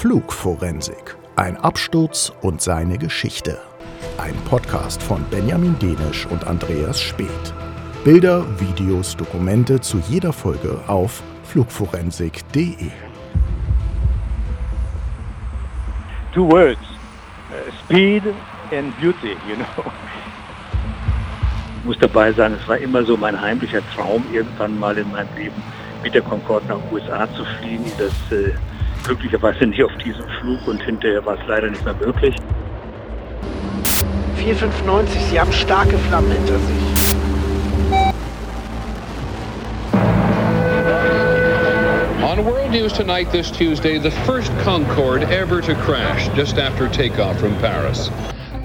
[0.00, 1.16] Flugforensik.
[1.34, 3.58] Ein Absturz und seine Geschichte.
[4.16, 7.52] Ein Podcast von Benjamin Denisch und Andreas Speth.
[8.04, 12.92] Bilder, Videos, Dokumente zu jeder Folge auf flugforensik.de.
[16.32, 16.78] Two words,
[17.50, 18.22] uh, speed
[18.70, 19.90] and beauty, you know.
[21.80, 25.34] Ich muss dabei sagen, es war immer so mein heimlicher Traum, irgendwann mal in meinem
[25.36, 25.60] Leben
[26.04, 27.90] mit der Concorde nach USA zu fliegen.
[27.98, 28.52] Das äh,
[29.08, 32.34] glücklicherweise nicht auf diesem Flug und hinterher war es leider nicht mehr möglich.
[34.36, 36.76] 495, Sie haben starke Flammen hinter sich.
[42.22, 47.40] On World News Tonight this Tuesday, the first Concorde ever to crash just after takeoff
[47.40, 48.10] from Paris.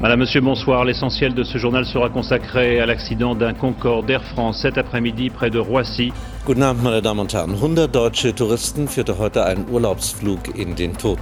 [0.04, 0.84] Madame, Monsieur, bonsoir.
[0.84, 5.50] L'essentiel de ce journal sera consacré à l'accident d'un Concorde Air France cet après-midi près
[5.50, 6.12] de Roissy.
[6.46, 7.56] Guten Abend, meine Damen und Herren.
[7.56, 11.20] 100 deutsche Touristen führte heute einen Urlaubsflug in den Tod.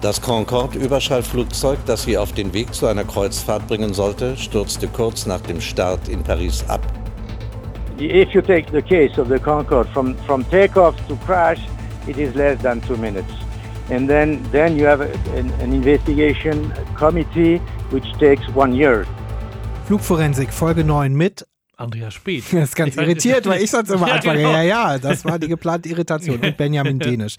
[0.00, 5.40] Das Concorde-Überschallflugzeug, das sie auf den Weg zu einer Kreuzfahrt bringen sollte, stürzte kurz nach
[5.40, 6.82] dem Start in Paris ab.
[7.98, 11.58] If you take the case of the Concorde from, from takeoff to crash,
[12.06, 13.39] it is less than two minutes.
[13.90, 17.60] And then, then you have a, an, an investigation committee
[17.90, 19.04] which takes one year.
[19.86, 21.44] Flugforensik Folge 9 mit
[21.76, 22.44] Andreas Speth.
[22.52, 24.38] Das ist ganz Ich irritiert, weil ich sonst immer Ja, anfange.
[24.38, 24.52] genau.
[24.52, 26.38] Ja, ja, das war die geplante Irritation.
[26.38, 27.36] Und Benjamin Denisch.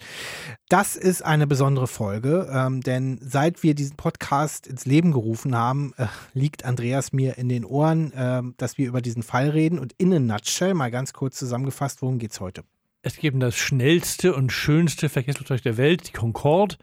[0.68, 5.94] Das ist eine besondere Folge, ähm, denn seit wir diesen Podcast ins Leben gerufen haben,
[5.96, 9.78] äh, liegt Andreas mir in den Ohren, ähm, dass wir über diesen Fall reden.
[9.78, 12.62] Und in a nutshell, mal ganz kurz zusammengefasst, worum geht's heute?
[13.02, 16.76] Es gibt das schnellste und schönste Verkehrsflugzeug der Welt, die Concorde.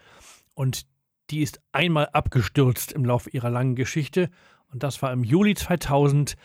[0.54, 0.86] Und
[1.30, 4.30] die ist einmal abgestürzt im Laufe ihrer langen Geschichte.
[4.72, 6.36] Und das war im Juli 2000,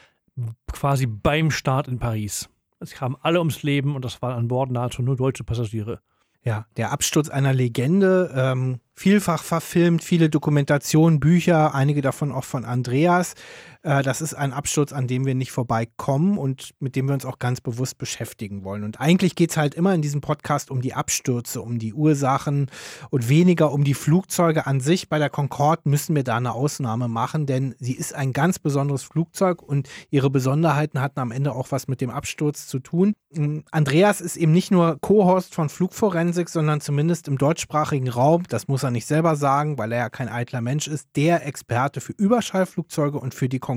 [0.72, 2.48] quasi beim Start in Paris.
[2.78, 6.00] Es kamen alle ums Leben und das waren an Bord nahezu nur deutsche Passagiere.
[6.44, 12.66] Ja, der Absturz einer Legende, ähm, vielfach verfilmt, viele Dokumentationen, Bücher, einige davon auch von
[12.66, 13.34] Andreas.
[13.84, 17.24] Äh, das ist ein Absturz, an dem wir nicht vorbeikommen und mit dem wir uns
[17.24, 18.82] auch ganz bewusst beschäftigen wollen.
[18.82, 22.70] Und eigentlich geht es halt immer in diesem Podcast um die Abstürze, um die Ursachen
[23.10, 25.08] und weniger um die Flugzeuge an sich.
[25.08, 29.02] Bei der Concorde müssen wir da eine Ausnahme machen, denn sie ist ein ganz besonderes
[29.02, 33.12] Flugzeug und ihre Besonderheiten hatten am Ende auch was mit dem Absturz zu tun.
[33.34, 38.66] Ähm, Andreas ist eben nicht nur Co-Host von Flugforensik, sondern zumindest im deutschsprachigen Raum, das
[38.66, 42.12] muss er nicht selber sagen, weil er ja kein eitler Mensch ist, der Experte für
[42.12, 43.73] Überschallflugzeuge und für die Concorde.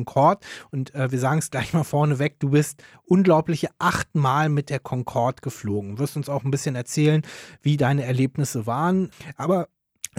[0.71, 5.41] Und äh, wir sagen es gleich mal vorneweg, du bist unglaubliche achtmal mit der Concorde
[5.41, 5.99] geflogen.
[5.99, 7.21] Wirst uns auch ein bisschen erzählen,
[7.61, 9.09] wie deine Erlebnisse waren.
[9.35, 9.67] Aber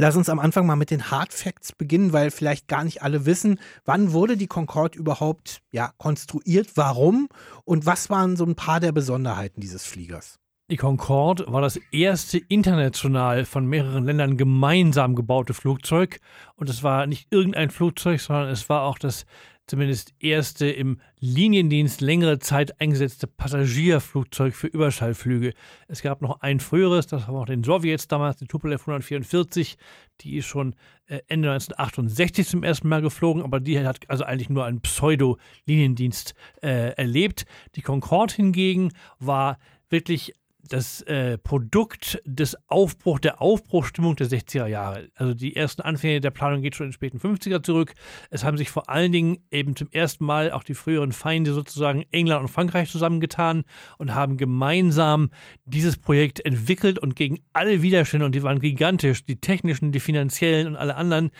[0.00, 3.26] Lass uns am Anfang mal mit den Hard Facts beginnen, weil vielleicht gar nicht alle
[3.26, 7.28] wissen, wann wurde die Concorde überhaupt ja, konstruiert, warum
[7.64, 10.38] und was waren so ein paar der Besonderheiten dieses Fliegers?
[10.70, 16.20] Die Concorde war das erste international von mehreren Ländern gemeinsam gebaute Flugzeug.
[16.56, 19.24] Und es war nicht irgendein Flugzeug, sondern es war auch das
[19.68, 25.52] zumindest erste im Liniendienst längere Zeit eingesetzte Passagierflugzeug für Überschallflüge.
[25.86, 29.76] Es gab noch ein früheres, das war auch den Sowjets damals, die Tupolev 144.
[30.22, 30.74] Die ist schon
[31.06, 36.34] äh, Ende 1968 zum ersten Mal geflogen, aber die hat also eigentlich nur einen Pseudo-Liniendienst
[36.62, 37.44] äh, erlebt.
[37.76, 39.58] Die Concorde hingegen war
[39.90, 40.34] wirklich
[40.68, 45.08] das äh, Produkt des Aufbruch, der Aufbruchstimmung der 60er Jahre.
[45.14, 47.94] Also die ersten Anfänge der Planung geht schon in den späten 50er zurück.
[48.30, 52.04] Es haben sich vor allen Dingen eben zum ersten Mal auch die früheren Feinde sozusagen
[52.10, 53.64] England und Frankreich zusammengetan
[53.98, 55.30] und haben gemeinsam
[55.64, 60.68] dieses Projekt entwickelt und gegen alle Widerstände, und die waren gigantisch, die technischen, die finanziellen
[60.68, 61.30] und alle anderen,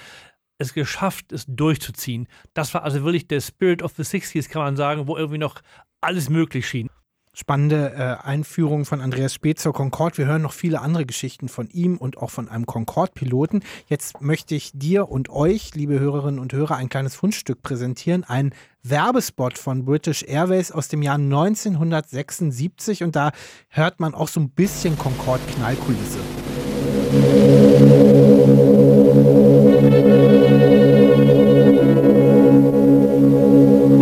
[0.58, 2.26] es geschafft, es durchzuziehen.
[2.52, 5.62] Das war also wirklich der Spirit of the 60s, kann man sagen, wo irgendwie noch
[6.00, 6.90] alles möglich schien.
[7.38, 10.18] Spannende äh, Einführung von Andreas Speth zur Concorde.
[10.18, 13.60] Wir hören noch viele andere Geschichten von ihm und auch von einem Concorde-Piloten.
[13.86, 18.24] Jetzt möchte ich dir und euch, liebe Hörerinnen und Hörer, ein kleines Fundstück präsentieren.
[18.24, 23.30] Ein Werbespot von British Airways aus dem Jahr 1976 und da
[23.68, 26.18] hört man auch so ein bisschen Concorde-Knallkulisse.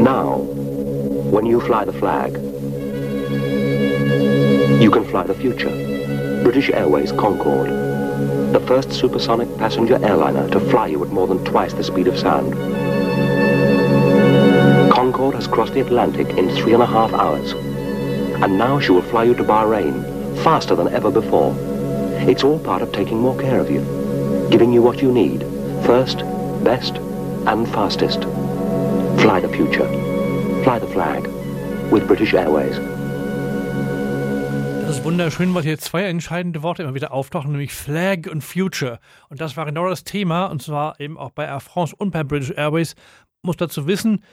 [0.02, 0.38] Now,
[1.30, 2.45] when you fly the flag,
[4.80, 5.70] you can fly the future.
[6.42, 7.70] British Airways Concorde,
[8.52, 12.18] the first supersonic passenger airliner to fly you at more than twice the speed of
[12.18, 12.52] sound.
[14.92, 17.52] Concorde has crossed the Atlantic in three and a half hours.
[18.42, 21.56] And now she will fly you to Bahrain, faster than ever before.
[22.28, 23.80] It's all part of taking more care of you,
[24.50, 25.40] giving you what you need,
[25.86, 26.18] first,
[26.64, 26.96] best,
[27.46, 28.24] and fastest.
[29.22, 29.88] Fly the future.
[30.64, 31.26] Fly the flag.
[31.90, 32.95] With British Airways.
[34.96, 38.98] Ist wunderschön, weil hier zwei entscheidende Worte immer wieder auftauchen, nämlich Flag und Future.
[39.28, 42.24] Und das war genau das Thema, und zwar eben auch bei Air France und bei
[42.24, 42.94] British Airways.
[43.42, 44.24] Muss dazu wissen,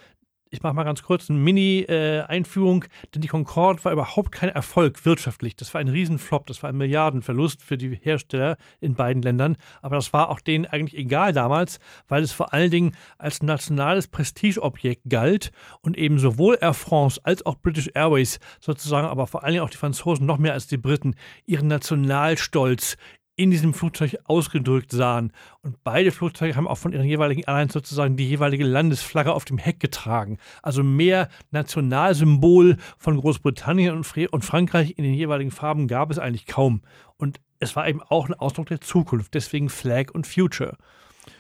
[0.54, 5.56] ich mache mal ganz kurz eine Mini-Einführung, denn die Concorde war überhaupt kein Erfolg wirtschaftlich.
[5.56, 9.58] Das war ein Riesenflop, das war ein Milliardenverlust für die Hersteller in beiden Ländern.
[9.82, 14.08] Aber das war auch denen eigentlich egal damals, weil es vor allen Dingen als nationales
[14.08, 15.52] Prestigeobjekt galt
[15.82, 19.72] und eben sowohl Air France als auch British Airways sozusagen, aber vor allen Dingen auch
[19.72, 21.16] die Franzosen noch mehr als die Briten
[21.48, 22.98] ihren Nationalstolz
[23.36, 25.32] in diesem Flugzeug ausgedrückt sahen.
[25.62, 29.58] Und beide Flugzeuge haben auch von ihren jeweiligen Airlines sozusagen die jeweilige Landesflagge auf dem
[29.58, 30.38] Heck getragen.
[30.62, 36.82] Also mehr Nationalsymbol von Großbritannien und, Frankreich in den jeweiligen Farben gab es eigentlich kaum.
[37.18, 40.78] Und es war eben auch ein Ausdruck der Zukunft, deswegen Flag und Future.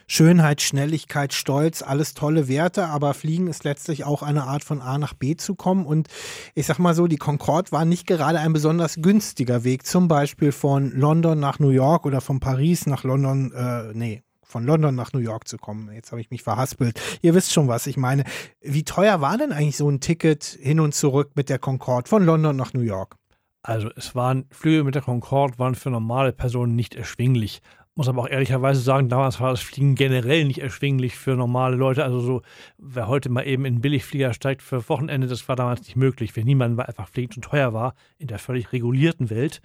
[0.07, 4.97] Schönheit, Schnelligkeit, Stolz, alles tolle Werte, aber Fliegen ist letztlich auch eine Art von A
[4.97, 5.85] nach B zu kommen.
[5.85, 6.07] Und
[6.55, 10.51] ich sag mal so, die Concorde war nicht gerade ein besonders günstiger Weg, zum Beispiel
[10.51, 14.23] von London nach New York oder von Paris nach London, äh, nee,
[14.53, 15.91] von London nach New York zu kommen.
[15.91, 17.01] Jetzt habe ich mich verhaspelt.
[17.21, 18.23] Ihr wisst schon, was ich meine.
[18.61, 22.23] Wie teuer war denn eigentlich so ein Ticket hin und zurück mit der Concorde von
[22.23, 23.15] London nach New York?
[23.63, 27.61] Also es waren Flüge mit der Concorde waren für normale Personen nicht erschwinglich
[27.95, 32.03] muss aber auch ehrlicherweise sagen, damals war das Fliegen generell nicht erschwinglich für normale Leute.
[32.03, 32.41] Also so,
[32.77, 36.41] wer heute mal eben in Billigflieger steigt für Wochenende, das war damals nicht möglich, für
[36.41, 39.61] niemanden, weil einfach Fliegen zu teuer war in der völlig regulierten Welt.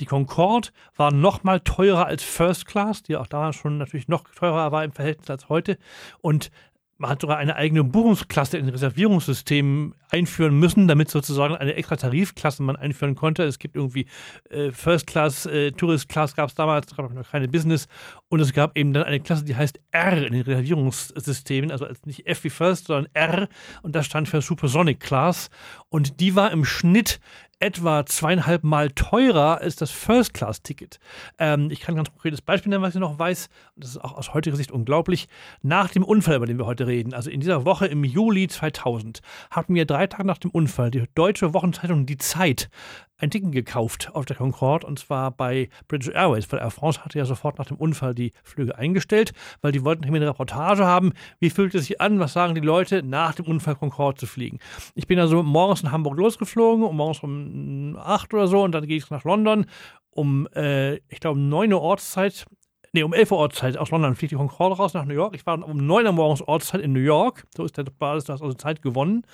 [0.00, 4.24] Die Concorde war noch mal teurer als First Class, die auch damals schon natürlich noch
[4.34, 5.78] teurer war im Verhältnis als heute.
[6.20, 6.50] Und
[6.98, 12.62] man hat sogar eine eigene Buchungsklasse in Reservierungssystemen einführen müssen, damit sozusagen eine extra Tarifklasse
[12.62, 13.44] man einführen konnte.
[13.44, 14.06] Es gibt irgendwie
[14.50, 17.86] äh, First Class, äh, Tourist Class gab es damals, gab noch keine Business.
[18.28, 22.26] Und es gab eben dann eine Klasse, die heißt R in den Reservierungssystemen, also nicht
[22.26, 23.48] F wie First, sondern R.
[23.82, 25.50] Und das stand für Supersonic Class.
[25.90, 27.20] Und die war im Schnitt
[27.60, 30.98] etwa zweieinhalb Mal teurer als das First-Class-Ticket.
[31.38, 33.48] Ähm, ich kann ein ganz konkretes Beispiel nennen, was ich noch weiß.
[33.76, 35.28] Das ist auch aus heutiger Sicht unglaublich.
[35.62, 39.20] Nach dem Unfall, über den wir heute reden, also in dieser Woche im Juli 2000,
[39.50, 42.70] hatten wir drei Tage nach dem Unfall die deutsche Wochenzeitung Die Zeit
[43.18, 47.18] ein Ticket gekauft auf der Concorde und zwar bei British Airways, weil Air France hatte
[47.18, 51.50] ja sofort nach dem Unfall die Flüge eingestellt, weil die wollten eine Reportage haben, wie
[51.50, 54.58] fühlt es sich an, was sagen die Leute, nach dem Unfall Concorde zu fliegen.
[54.94, 58.86] Ich bin also morgens in Hamburg losgeflogen, um morgens um 8 oder so und dann
[58.86, 59.66] gehe ich nach London
[60.10, 62.46] um, äh, ich glaube, 9 Uhr Ortszeit
[62.92, 65.34] nee, um 11 Uhr Ortszeit aus London fliegt die Concorde raus nach New York.
[65.34, 67.46] Ich war um 9 Uhr morgens Ortszeit in New York.
[67.56, 69.24] So ist der Basis, du hast also Zeit gewonnen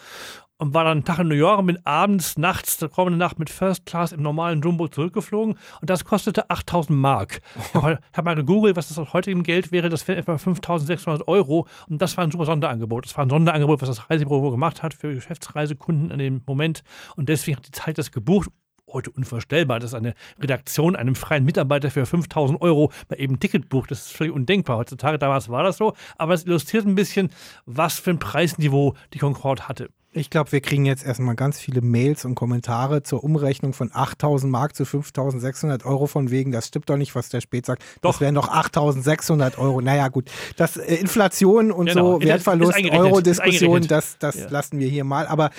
[0.65, 3.39] und war dann einen Tag in New York und bin abends, nachts, der kommende Nacht
[3.39, 7.43] mit First Class im normalen Jumbo zurückgeflogen und das kostete 8000 Mark.
[7.57, 11.29] Ich habe hab mal gegoogelt, was das aus heutigem Geld wäre, das wäre etwa 5600
[11.29, 13.05] Euro und das war ein super Sonderangebot.
[13.05, 16.83] Das war ein Sonderangebot, was das Reisebüro gemacht hat für Geschäftsreisekunden in dem Moment
[17.17, 18.49] und deswegen hat die Zeit das gebucht
[18.95, 23.69] heute unvorstellbar, dass eine Redaktion einem freien Mitarbeiter für 5000 Euro mal eben ein Ticket
[23.69, 23.91] bucht.
[23.91, 25.19] Das ist völlig undenkbar heutzutage.
[25.19, 25.95] Damals war das so.
[26.17, 27.31] Aber es illustriert ein bisschen,
[27.67, 29.91] was für ein Preisniveau die Concorde hatte.
[30.17, 34.51] Ich glaube, wir kriegen jetzt erstmal ganz viele Mails und Kommentare zur Umrechnung von 8000
[34.51, 37.83] Mark zu 5600 Euro von wegen, das stimmt doch nicht, was der Spät sagt.
[38.01, 38.13] Doch.
[38.13, 39.81] Das wären doch 8600 Euro.
[39.81, 40.31] Naja, gut.
[40.57, 42.21] Das äh, Inflation und genau.
[42.21, 44.49] so, Wertverlust, Euro-Diskussion, das, das ja.
[44.51, 45.27] lassen wir hier mal.
[45.27, 45.51] Aber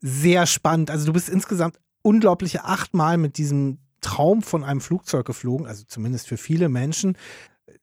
[0.00, 0.90] sehr spannend.
[0.90, 6.26] Also du bist insgesamt unglaubliche achtmal mit diesem Traum von einem Flugzeug geflogen, also zumindest
[6.26, 7.16] für viele Menschen.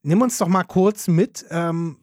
[0.03, 1.45] Nimm uns doch mal kurz mit.
[1.49, 1.97] Ähm,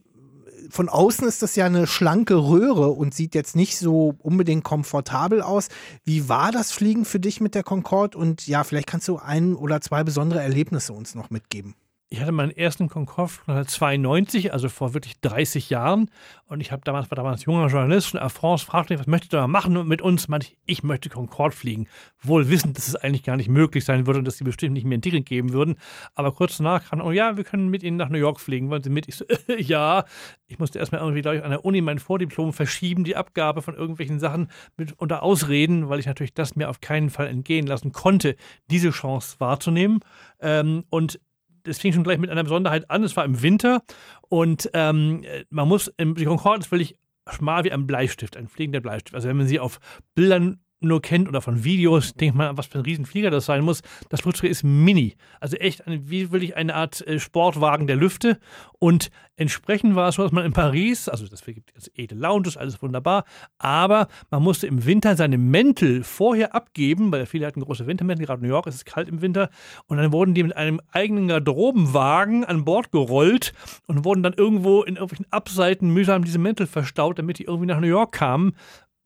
[0.70, 5.42] von außen ist das ja eine schlanke Röhre und sieht jetzt nicht so unbedingt komfortabel
[5.42, 5.68] aus.
[6.04, 8.18] Wie war das Fliegen für dich mit der Concorde?
[8.18, 11.74] Und ja, vielleicht kannst du ein oder zwei besondere Erlebnisse uns noch mitgeben.
[12.08, 16.08] Ich hatte meinen ersten Concorde 1992, also vor wirklich 30 Jahren.
[16.46, 19.32] Und ich habe damals, war damals junger Journalist und Air France fragte mich, was möchtest
[19.32, 20.28] du da machen mit uns?
[20.28, 21.88] Meinte ich, ich möchte Concorde fliegen.
[22.22, 24.84] Wohl wissend, dass es eigentlich gar nicht möglich sein würde und dass sie bestimmt nicht
[24.84, 25.74] mehr ein Ticket geben würden.
[26.14, 28.70] Aber kurz danach kam, oh ja, wir können mit Ihnen nach New York fliegen.
[28.70, 29.08] Wollen Sie mit?
[29.08, 29.24] Ich so,
[29.58, 30.04] ja.
[30.46, 33.74] Ich musste erstmal irgendwie, glaube ich, an der Uni mein Vordiplom verschieben, die Abgabe von
[33.74, 37.90] irgendwelchen Sachen mit unter Ausreden, weil ich natürlich das mir auf keinen Fall entgehen lassen
[37.90, 38.36] konnte,
[38.70, 39.98] diese Chance wahrzunehmen.
[40.40, 41.18] Ähm, und
[41.66, 43.02] das fing schon gleich mit einer Besonderheit an.
[43.02, 43.82] Es war im Winter
[44.28, 49.14] und ähm, man muss, die Concorde ist völlig schmal wie ein Bleistift, ein fliegender Bleistift.
[49.14, 49.78] Also wenn man sie auf
[50.14, 53.82] Bildern nur kennt oder von Videos, denkt man, was für ein Riesenflieger das sein muss.
[54.10, 55.16] Das Flugzeug ist mini.
[55.40, 58.38] Also echt, eine, wie will ich eine Art äh, Sportwagen der Lüfte.
[58.78, 62.56] Und entsprechend war es so, dass man in Paris, also das gibt es edle Lounges,
[62.58, 63.24] alles wunderbar,
[63.58, 68.40] aber man musste im Winter seine Mäntel vorher abgeben, weil viele hatten große Wintermäntel, gerade
[68.42, 69.48] in New York ist es kalt im Winter.
[69.86, 73.54] Und dann wurden die mit einem eigenen Garderobenwagen an Bord gerollt
[73.86, 77.80] und wurden dann irgendwo in irgendwelchen Abseiten mühsam diese Mäntel verstaut, damit die irgendwie nach
[77.80, 78.54] New York kamen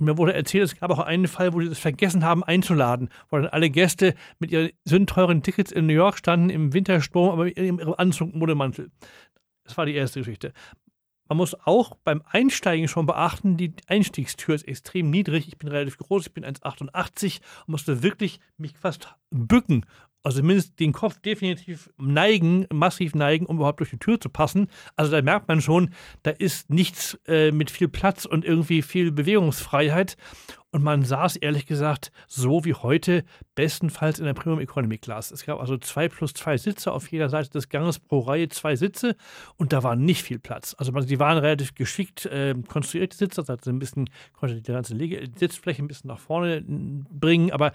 [0.01, 3.37] mir wurde erzählt, es gab auch einen Fall, wo die das vergessen haben einzuladen, wo
[3.37, 7.59] dann alle Gäste mit ihren sündteuren Tickets in New York standen im Wintersturm, aber mit
[7.59, 8.91] ihrem Anzug Modemantel.
[9.65, 10.53] Das war die erste Geschichte.
[11.29, 15.47] Man muss auch beim Einsteigen schon beachten, die Einstiegstür ist extrem niedrig.
[15.47, 19.87] Ich bin relativ groß, ich bin 1,88 und musste wirklich mich fast bücken,
[20.23, 24.69] also zumindest den Kopf definitiv neigen, massiv neigen, um überhaupt durch die Tür zu passen.
[24.97, 25.91] Also da merkt man schon,
[26.23, 30.17] da ist nichts äh, mit viel Platz und irgendwie viel Bewegungsfreiheit.
[30.73, 33.25] Und man saß ehrlich gesagt so wie heute
[33.57, 35.33] bestenfalls in der Premium Economy Class.
[35.33, 38.77] Es gab also zwei plus zwei Sitze auf jeder Seite des Ganges pro Reihe, zwei
[38.77, 39.17] Sitze
[39.57, 40.77] und da war nicht viel Platz.
[40.79, 44.95] Also die waren relativ geschickt äh, konstruiert, die Sitze, also ein bisschen, konnte die ganze
[44.95, 47.73] Lege Sitzfläche ein bisschen nach vorne bringen, aber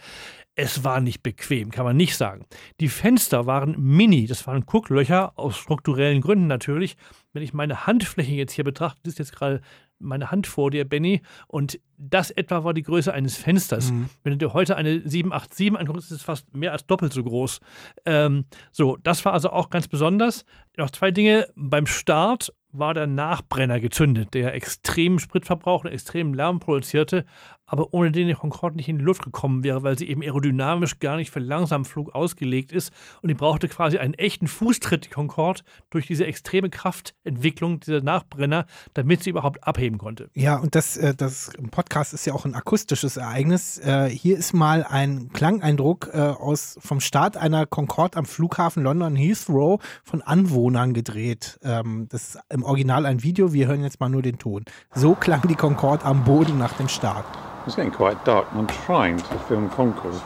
[0.55, 2.45] es war nicht bequem, kann man nicht sagen.
[2.79, 6.95] Die Fenster waren mini, das waren Gucklöcher, aus strukturellen Gründen natürlich.
[7.33, 9.61] Wenn ich meine Handfläche jetzt hier betrachte, das ist jetzt gerade
[9.99, 13.91] meine Hand vor dir, Benny, und das etwa war die Größe eines Fensters.
[13.91, 14.09] Mhm.
[14.23, 17.59] Wenn du dir heute eine 787 anguckst, ist es fast mehr als doppelt so groß.
[18.05, 20.45] Ähm, so, das war also auch ganz besonders.
[20.77, 21.47] Noch zwei Dinge.
[21.55, 27.25] Beim Start war der Nachbrenner gezündet, der extremen Spritverbrauch und extremen Lärm produzierte,
[27.65, 30.99] aber ohne den die Concorde nicht in die Luft gekommen wäre, weil sie eben aerodynamisch
[30.99, 32.91] gar nicht für Langsamflug ausgelegt ist
[33.21, 38.65] und die brauchte quasi einen echten Fußtritt, die Concorde, durch diese extreme Kraftentwicklung dieser Nachbrenner,
[38.93, 40.29] damit sie überhaupt abheben konnte.
[40.33, 43.79] Ja, und das, äh, das Podcast ist ja auch ein akustisches Ereignis.
[43.79, 49.15] Äh, hier ist mal ein Klangeindruck äh, aus, vom Start einer Concorde am Flughafen London
[49.15, 51.59] Heathrow von Anwohnern gedreht.
[51.63, 54.65] Ähm, das ist im Original ein Video, wir hören jetzt mal nur den Ton.
[54.93, 57.25] So klang die Concorde am Boden nach dem Start.
[57.65, 60.21] It's getting quite dark I'm trying to film Concorde.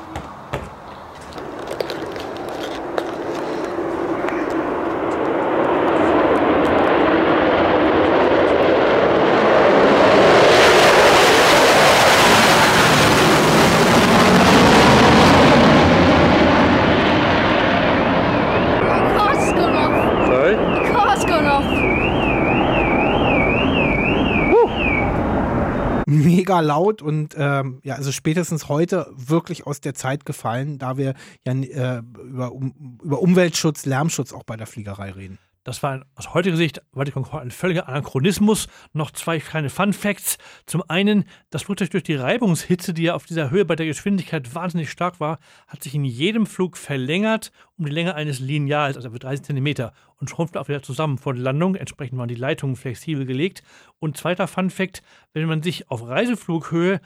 [26.50, 31.14] Mega laut und ähm, ja, also spätestens heute wirklich aus der Zeit gefallen, da wir
[31.46, 35.38] ja äh, über, um, über Umweltschutz, Lärmschutz auch bei der Fliegerei reden.
[35.70, 38.68] Das war aus heutiger Sicht ein völliger Anachronismus.
[38.94, 40.40] Noch zwei kleine Fun Facts.
[40.66, 44.56] Zum einen, das Flugzeug durch die Reibungshitze, die ja auf dieser Höhe bei der Geschwindigkeit
[44.56, 49.12] wahnsinnig stark war, hat sich in jedem Flug verlängert um die Länge eines Lineals, also
[49.12, 51.76] für 30 cm, und schrumpfte auch wieder zusammen vor der Landung.
[51.76, 53.62] Entsprechend waren die Leitungen flexibel gelegt.
[54.00, 57.00] Und zweiter Fun Fact, wenn man sich auf Reiseflughöhe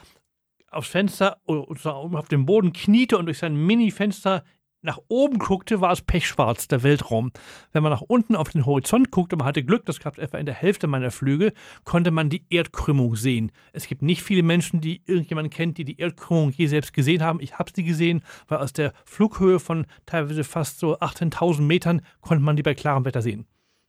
[0.71, 4.45] aufs Fenster oder auf dem Boden kniete und durch sein Mini-Fenster
[4.83, 7.31] nach oben guckte, war es pechschwarz, der Weltraum.
[7.71, 10.37] Wenn man nach unten auf den Horizont guckte, man hatte Glück, das gab es etwa
[10.37, 11.53] in der Hälfte meiner Flüge,
[11.85, 13.51] konnte man die Erdkrümmung sehen.
[13.71, 17.39] Es gibt nicht viele Menschen, die irgendjemanden kennt, die die Erdkrümmung je selbst gesehen haben.
[17.39, 22.43] Ich habe sie gesehen, weil aus der Flughöhe von teilweise fast so 18.000 Metern konnte
[22.43, 23.45] man die bei klarem Wetter sehen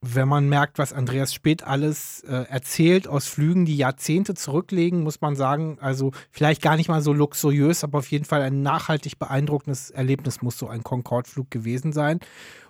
[0.07, 5.21] wenn man merkt, was Andreas Speth alles äh, erzählt aus Flügen, die Jahrzehnte zurücklegen, muss
[5.21, 9.19] man sagen, also vielleicht gar nicht mal so luxuriös, aber auf jeden Fall ein nachhaltig
[9.19, 12.21] beeindruckendes Erlebnis muss so ein Concorde-Flug gewesen sein.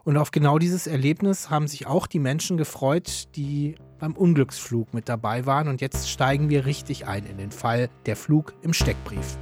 [0.04, 5.08] Und auf genau dieses Erlebnis haben sich auch die Menschen gefreut, die beim Unglücksflug mit
[5.08, 5.68] dabei waren.
[5.68, 9.38] Und jetzt steigen wir richtig ein in den Fall der Flug im Steckbrief.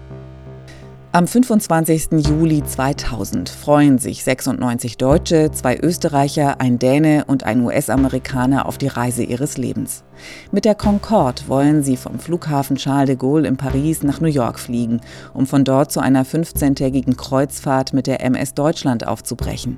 [1.14, 2.26] Am 25.
[2.26, 8.86] Juli 2000 freuen sich 96 Deutsche, zwei Österreicher, ein Däne und ein US-Amerikaner auf die
[8.86, 10.04] Reise ihres Lebens.
[10.52, 14.58] Mit der Concorde wollen sie vom Flughafen Charles de Gaulle in Paris nach New York
[14.58, 15.02] fliegen,
[15.34, 19.76] um von dort zu einer 15-tägigen Kreuzfahrt mit der MS Deutschland aufzubrechen.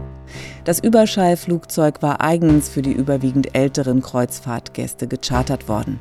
[0.62, 5.98] Das Überschallflugzeug war eigens für die überwiegend älteren Kreuzfahrtgäste gechartert worden.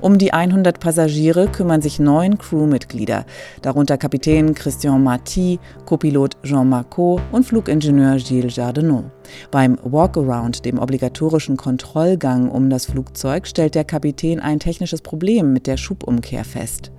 [0.00, 3.24] Um die 100 Passagiere kümmern sich neun Crewmitglieder,
[3.62, 9.04] darunter Kapitän Christian Marty, Copilot Jean Marcot und Flugingenieur Gilles Jardenot.
[9.50, 15.66] Beim Walkaround, dem obligatorischen Kontrollgang um das Flugzeug, stellt der Kapitän ein technisches Problem mit
[15.66, 16.90] der Schubumkehr fest.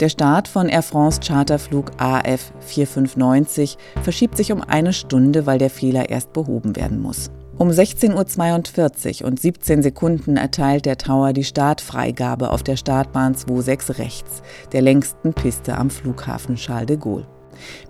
[0.00, 5.70] Der Start von Air France Charterflug AF 4590 verschiebt sich um eine Stunde, weil der
[5.70, 7.30] Fehler erst behoben werden muss.
[7.58, 13.98] Um 16.42 Uhr und 17 Sekunden erteilt der Tower die Startfreigabe auf der Startbahn 26
[13.98, 14.42] rechts,
[14.72, 17.26] der längsten Piste am Flughafen Charles de Gaulle.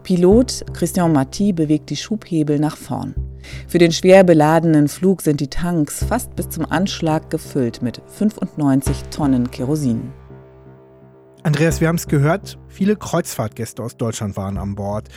[0.03, 3.15] Pilot Christian Marty bewegt die Schubhebel nach vorn.
[3.69, 9.05] Für den schwer beladenen Flug sind die Tanks fast bis zum Anschlag gefüllt mit 95
[9.11, 10.13] Tonnen Kerosin.
[11.45, 15.09] Andreas, wir haben es gehört, viele Kreuzfahrtgäste aus Deutschland waren an Bord.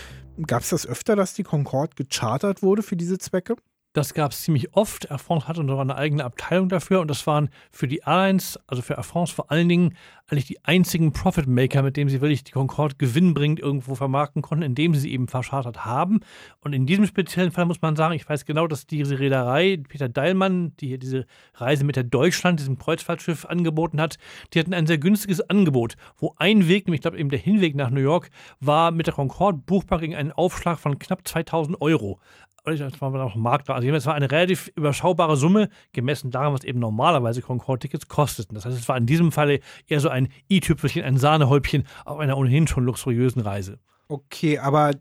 [0.48, 3.56] Gab es das öfter, dass die Concorde gechartert wurde für diese Zwecke?
[3.96, 5.06] Das gab es ziemlich oft.
[5.06, 8.82] Air France hatte noch eine eigene Abteilung dafür und das waren für die Airlines, also
[8.82, 9.96] für Air France vor allen Dingen
[10.28, 14.96] eigentlich die einzigen Profit-Maker, mit denen sie wirklich die Concorde gewinnbringend irgendwo vermarkten konnten, indem
[14.96, 16.20] sie eben verschartert haben.
[16.60, 20.10] Und in diesem speziellen Fall muss man sagen, ich weiß genau, dass diese Reederei, Peter
[20.10, 24.18] Deilmann, die hier diese Reise mit der Deutschland, diesem Kreuzfahrtschiff angeboten hat,
[24.54, 27.75] die hatten ein sehr günstiges Angebot, wo ein Weg, nämlich ich glaube eben der Hinweg
[27.75, 32.20] nach New York, war mit der Concorde buchbar gegen einen Aufschlag von knapp 2000 Euro
[32.66, 36.80] das war noch Markt, also es war eine relativ überschaubare Summe, gemessen daran, was eben
[36.80, 38.56] normalerweise Concorde-Tickets kosteten.
[38.56, 42.38] Das heißt, es war in diesem Falle eher so ein i-Tüpfelchen, ein Sahnehäubchen auf einer
[42.38, 43.80] ohnehin schon luxuriösen Reise.
[44.08, 44.92] Okay, aber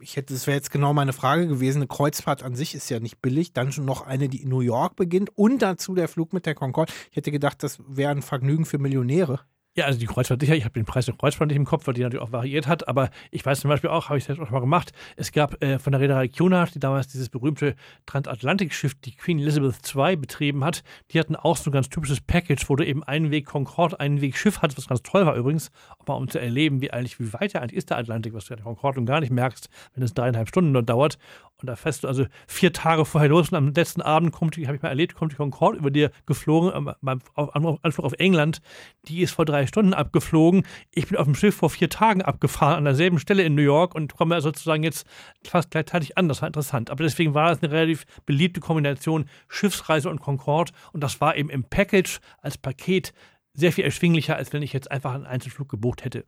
[0.00, 1.78] ich hätte, das wäre jetzt genau meine Frage gewesen.
[1.78, 3.52] Eine Kreuzfahrt an sich ist ja nicht billig.
[3.52, 6.54] Dann schon noch eine, die in New York beginnt und dazu der Flug mit der
[6.54, 6.92] Concorde.
[7.10, 9.40] Ich hätte gedacht, das wäre ein Vergnügen für Millionäre.
[9.76, 10.56] Ja, also die Kreuzfahrt sicher.
[10.56, 12.88] Ich habe den Preis der Kreuzfahrt nicht im Kopf, weil die natürlich auch variiert hat.
[12.88, 15.78] Aber ich weiß zum Beispiel auch, habe ich selbst auch mal gemacht, es gab äh,
[15.78, 20.82] von der Reederei Cunard, die damals dieses berühmte Transatlantikschiff, die Queen Elizabeth II, betrieben hat,
[21.12, 24.20] die hatten auch so ein ganz typisches Package, wo du eben einen Weg Concorde, einen
[24.20, 27.32] Weg Schiff hattest, was ganz toll war übrigens, aber um zu erleben, wie eigentlich, wie
[27.32, 30.14] weit eigentlich ist der Atlantik, was du ja der Concorde gar nicht merkst, wenn es
[30.14, 31.16] dreieinhalb Stunden nur dauert.
[31.60, 34.76] Und da fährst du also vier Tage vorher los und am letzten Abend kommt habe
[34.76, 38.60] ich mal erlebt, kommt die Concorde über dir geflogen, beim Anflug auf England.
[39.06, 40.64] Die ist vor drei Stunden abgeflogen.
[40.90, 43.94] Ich bin auf dem Schiff vor vier Tagen abgefahren, an derselben Stelle in New York
[43.94, 45.06] und komme sozusagen jetzt
[45.44, 46.28] fast gleichzeitig an.
[46.28, 46.90] Das war interessant.
[46.90, 50.72] Aber deswegen war es eine relativ beliebte Kombination Schiffsreise und Concorde.
[50.92, 53.12] Und das war eben im Package als Paket
[53.52, 56.24] sehr viel erschwinglicher, als wenn ich jetzt einfach einen Einzelflug gebucht hätte.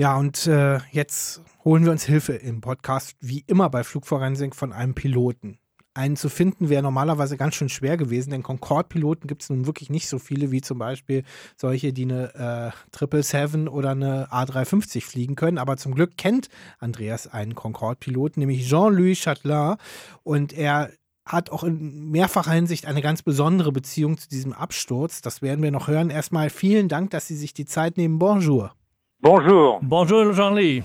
[0.00, 4.72] Ja, und äh, jetzt holen wir uns Hilfe im Podcast, wie immer bei Flugforensik, von
[4.72, 5.58] einem Piloten.
[5.92, 9.90] Einen zu finden wäre normalerweise ganz schön schwer gewesen, denn Concorde-Piloten gibt es nun wirklich
[9.90, 11.22] nicht so viele wie zum Beispiel
[11.54, 15.58] solche, die eine äh, 777 oder eine A350 fliegen können.
[15.58, 19.76] Aber zum Glück kennt Andreas einen Concorde-Piloten, nämlich Jean-Louis Chatelain.
[20.22, 20.92] Und er
[21.26, 25.20] hat auch in mehrfacher Hinsicht eine ganz besondere Beziehung zu diesem Absturz.
[25.20, 26.08] Das werden wir noch hören.
[26.08, 28.18] Erstmal vielen Dank, dass Sie sich die Zeit nehmen.
[28.18, 28.74] Bonjour.
[29.22, 29.80] Bonjour.
[29.82, 30.82] Bonjour, Jean-Louis.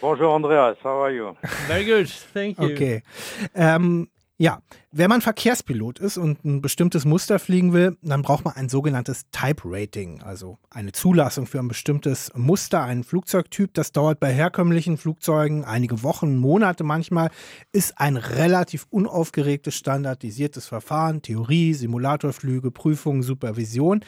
[0.00, 0.76] Bonjour, Andreas.
[0.82, 1.36] How are you?
[1.68, 2.08] Very good.
[2.32, 2.72] Thank you.
[2.72, 3.02] Okay.
[3.54, 4.60] Ähm, ja,
[4.90, 9.30] wenn man Verkehrspilot ist und ein bestimmtes Muster fliegen will, dann braucht man ein sogenanntes
[9.30, 13.72] Type Rating, also eine Zulassung für ein bestimmtes Muster, einen Flugzeugtyp.
[13.74, 17.30] Das dauert bei herkömmlichen Flugzeugen einige Wochen, Monate manchmal,
[17.70, 24.04] ist ein relativ unaufgeregtes, standardisiertes Verfahren, Theorie, Simulatorflüge, Prüfungen, Supervision.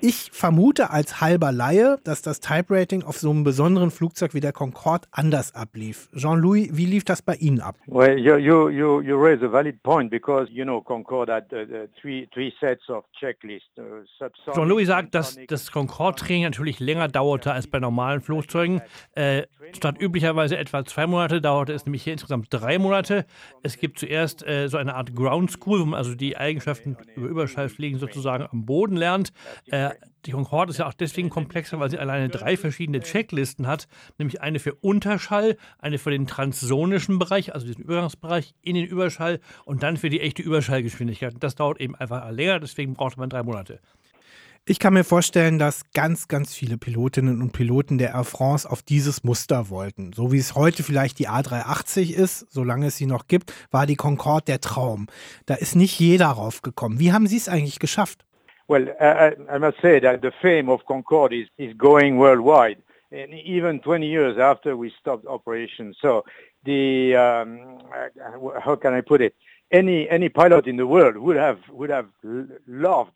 [0.00, 4.40] Ich vermute als halber Laie, dass das Type Rating auf so einem besonderen Flugzeug wie
[4.40, 6.08] der Concorde anders ablief.
[6.14, 7.76] Jean-Louis, wie lief das bei Ihnen ab?
[7.86, 11.56] Well, you, you, you, you raise a valid point because, you know, Concorde had uh,
[11.56, 13.70] uh three, three sets of checklists.
[13.78, 14.04] Uh,
[14.54, 18.82] Jean-Louis sagt, dass das Concorde-Training natürlich länger dauerte als bei normalen Flugzeugen.
[19.14, 23.24] Äh, statt üblicherweise etwa zwei Monate dauerte es nämlich hier insgesamt drei Monate.
[23.62, 27.28] Es gibt zuerst äh, so eine Art Ground School, wo man also die Eigenschaften über
[27.28, 29.32] Überschallfliegen sozusagen am Boden lernt.
[29.70, 29.85] Äh,
[30.26, 33.86] die Concorde ist ja auch deswegen komplexer, weil sie alleine drei verschiedene Checklisten hat,
[34.18, 39.40] nämlich eine für Unterschall, eine für den transsonischen Bereich, also diesen Übergangsbereich in den Überschall
[39.64, 41.34] und dann für die echte Überschallgeschwindigkeit.
[41.40, 43.80] Das dauert eben einfach länger, deswegen braucht man drei Monate.
[44.68, 48.82] Ich kann mir vorstellen, dass ganz, ganz viele Pilotinnen und Piloten der Air France auf
[48.82, 50.12] dieses Muster wollten.
[50.12, 53.94] So wie es heute vielleicht die A380 ist, solange es sie noch gibt, war die
[53.94, 55.06] Concorde der Traum.
[55.46, 56.98] Da ist nicht jeder raufgekommen.
[56.98, 58.24] Wie haben Sie es eigentlich geschafft?
[58.68, 63.32] Well, I, I must say that the fame of Concorde is, is going worldwide, and
[63.32, 65.96] even 20 years after we stopped operations.
[66.02, 66.24] So
[66.64, 67.78] the um,
[68.60, 69.34] how can I put it?
[69.70, 72.08] Any any pilot in the world would have would have
[72.66, 73.12] loved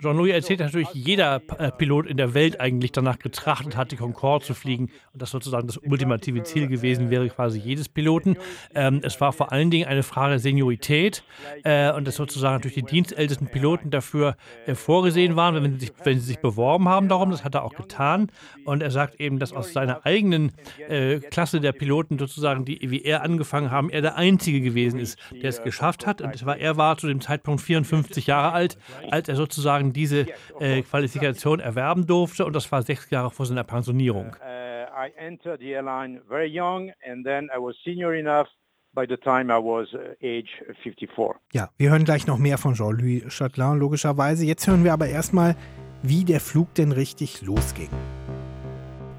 [0.00, 4.44] Jean-Louis erzählt natürlich, jeder äh, Pilot in der Welt eigentlich danach getrachtet hat, die Concorde
[4.44, 8.36] zu fliegen und das sozusagen das ultimative Ziel gewesen wäre, quasi jedes Piloten.
[8.74, 11.22] Ähm, es war vor allen Dingen eine Frage der Seniorität
[11.64, 15.92] äh, und dass sozusagen durch die dienstältesten Piloten dafür äh, vorgesehen waren, wenn sie, sich,
[16.04, 17.30] wenn sie sich beworben haben darum.
[17.30, 18.30] Das hat er auch getan.
[18.64, 20.52] Und er sagt eben, dass aus seiner eigenen
[20.88, 25.18] äh, Klasse der Piloten sozusagen, die wie er angefangen haben, er der Einzige gewesen ist,
[25.30, 26.20] der es geschafft hat.
[26.20, 28.78] Und war, er war zu dem Zeitpunkt 54 Jahre alt alt,
[29.10, 30.26] als er sozusagen diese
[30.60, 34.36] äh, Qualifikation erwerben durfte und das war sechs Jahre vor seiner Pensionierung.
[34.40, 38.48] Uh, I entered the airline very young and then I was senior enough
[38.94, 41.36] by the time I was uh, age 54.
[41.52, 44.44] Ja, wir hören gleich noch mehr von Jean-Louis Chatelain logischerweise.
[44.44, 45.56] Jetzt hören wir aber erstmal,
[46.02, 47.90] wie der Flug denn richtig losging.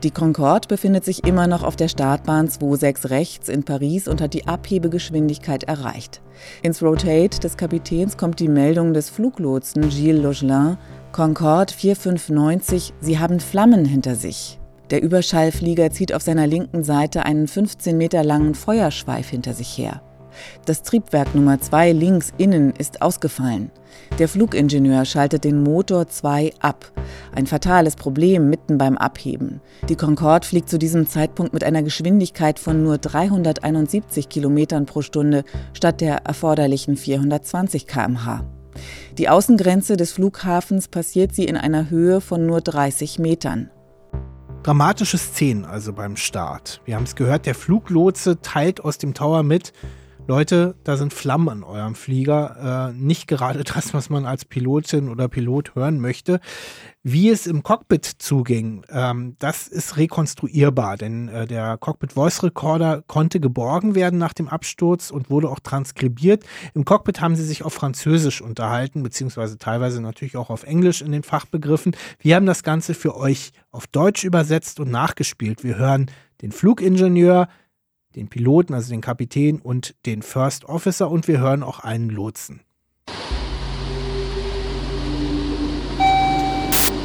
[0.03, 4.33] Die Concorde befindet sich immer noch auf der Startbahn 26 rechts in Paris und hat
[4.33, 6.21] die Abhebegeschwindigkeit erreicht.
[6.61, 10.77] Ins Rotate des Kapitäns kommt die Meldung des Fluglotsen Gilles Logelin,
[11.13, 14.59] Concorde 4590, Sie haben Flammen hinter sich.
[14.89, 20.01] Der Überschallflieger zieht auf seiner linken Seite einen 15 Meter langen Feuerschweif hinter sich her.
[20.65, 23.71] Das Triebwerk Nummer 2 links innen ist ausgefallen.
[24.19, 26.91] Der Flugingenieur schaltet den Motor 2 ab.
[27.35, 29.61] Ein fatales Problem mitten beim Abheben.
[29.89, 35.43] Die Concorde fliegt zu diesem Zeitpunkt mit einer Geschwindigkeit von nur 371 km pro Stunde
[35.73, 38.43] statt der erforderlichen 420 km/h.
[39.17, 43.69] Die Außengrenze des Flughafens passiert sie in einer Höhe von nur 30 Metern.
[44.63, 46.81] Dramatische Szenen also beim Start.
[46.85, 49.73] Wir haben es gehört, der Fluglotse teilt aus dem Tower mit,
[50.25, 52.91] Leute, da sind Flammen an eurem Flieger.
[52.91, 56.39] Äh, nicht gerade das, was man als Pilotin oder Pilot hören möchte.
[57.03, 63.03] Wie es im Cockpit zuging, ähm, das ist rekonstruierbar, denn äh, der Cockpit Voice Recorder
[63.05, 66.45] konnte geborgen werden nach dem Absturz und wurde auch transkribiert.
[66.73, 71.11] Im Cockpit haben sie sich auf Französisch unterhalten, beziehungsweise teilweise natürlich auch auf Englisch in
[71.11, 71.97] den Fachbegriffen.
[72.19, 75.65] Wir haben das Ganze für euch auf Deutsch übersetzt und nachgespielt.
[75.65, 76.09] Wir hören
[76.41, 77.49] den Flugingenieur,
[78.15, 82.61] den Piloten, also den Kapitän und den First Officer und wir hören auch einen Lotsen.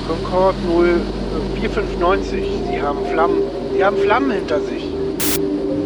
[0.06, 0.56] Concorde
[1.60, 3.42] 0495, Sie haben Flammen.
[3.74, 4.84] Sie haben Flammen hinter sich.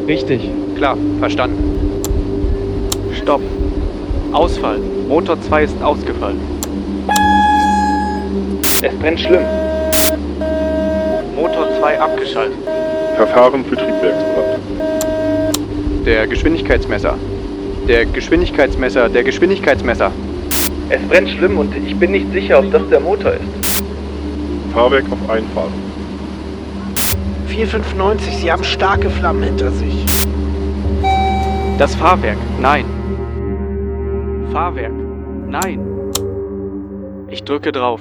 [0.07, 2.03] Richtig, klar, verstanden.
[3.15, 3.43] Stopp.
[4.33, 4.79] Ausfall.
[5.09, 6.41] Motor 2 ist ausgefallen.
[8.83, 9.45] Es brennt schlimm.
[11.37, 12.59] Motor 2 abgeschaltet.
[13.17, 14.62] Verfahren für Triebwerksbrand.
[16.05, 17.17] Der Geschwindigkeitsmesser.
[17.87, 20.11] Der Geschwindigkeitsmesser, der Geschwindigkeitsmesser.
[20.89, 23.85] Es brennt schlimm und ich bin nicht sicher, ob das der Motor ist.
[24.73, 25.73] Fahrwerk auf Einfahren.
[27.47, 30.05] 4590, Sie haben starke Flammen hinter sich.
[31.79, 32.85] Das Fahrwerk, nein.
[34.53, 34.93] Fahrwerk,
[35.47, 35.81] nein.
[37.29, 38.01] Ich drücke drauf.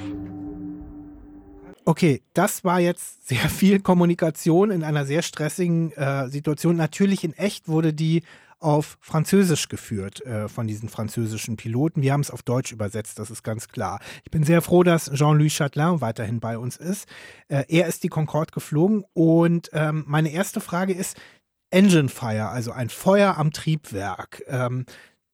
[1.84, 6.76] Okay, das war jetzt sehr viel Kommunikation in einer sehr stressigen äh, Situation.
[6.76, 8.22] Natürlich in echt wurde die
[8.60, 12.00] auf Französisch geführt äh, von diesen französischen Piloten.
[12.00, 13.98] Wir haben es auf Deutsch übersetzt, das ist ganz klar.
[14.24, 17.08] Ich bin sehr froh, dass Jean-Louis Chatelain weiterhin bei uns ist.
[17.48, 21.16] Äh, er ist die Concorde geflogen und ähm, meine erste Frage ist
[21.70, 24.44] Engine Fire, also ein Feuer am Triebwerk.
[24.46, 24.86] Ähm,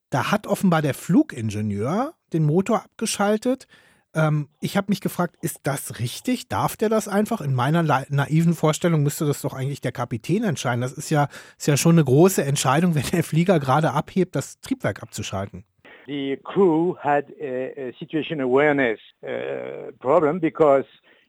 [0.09, 3.67] da hat offenbar der Flugingenieur den Motor abgeschaltet.
[4.15, 6.47] Ähm, ich habe mich gefragt, ist das richtig?
[6.47, 7.41] Darf der das einfach?
[7.41, 10.81] In meiner naiven Vorstellung müsste das doch eigentlich der Kapitän entscheiden.
[10.81, 14.59] Das ist ja, ist ja schon eine große Entscheidung, wenn der Flieger gerade abhebt, das
[14.61, 15.63] Triebwerk abzuschalten.
[16.07, 20.85] The crew had a, a situation awareness uh, problem because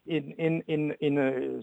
[0.06, 1.62] in, in, in, in a,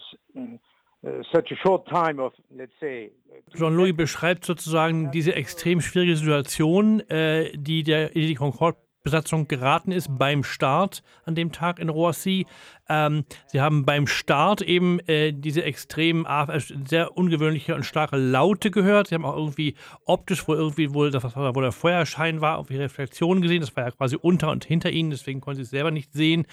[1.31, 3.11] such a short time of, let's say,
[3.55, 8.77] Jean-Louis beschreibt sozusagen diese extrem schwierige Situation, äh, die der die Concorde
[9.07, 12.45] Besatzung geraten ist beim Start an dem Tag in Roissy.
[12.89, 18.69] Ähm, sie haben beim Start eben äh, diese extrem äh, sehr ungewöhnliche und starke Laute
[18.69, 19.07] gehört.
[19.07, 22.75] Sie haben auch irgendwie optisch wohl irgendwie wohl das, wo der Feuerschein war, auf die
[22.75, 23.61] Reflexion gesehen.
[23.61, 26.45] Das war ja quasi unter und hinter ihnen, deswegen konnten sie es selber nicht sehen.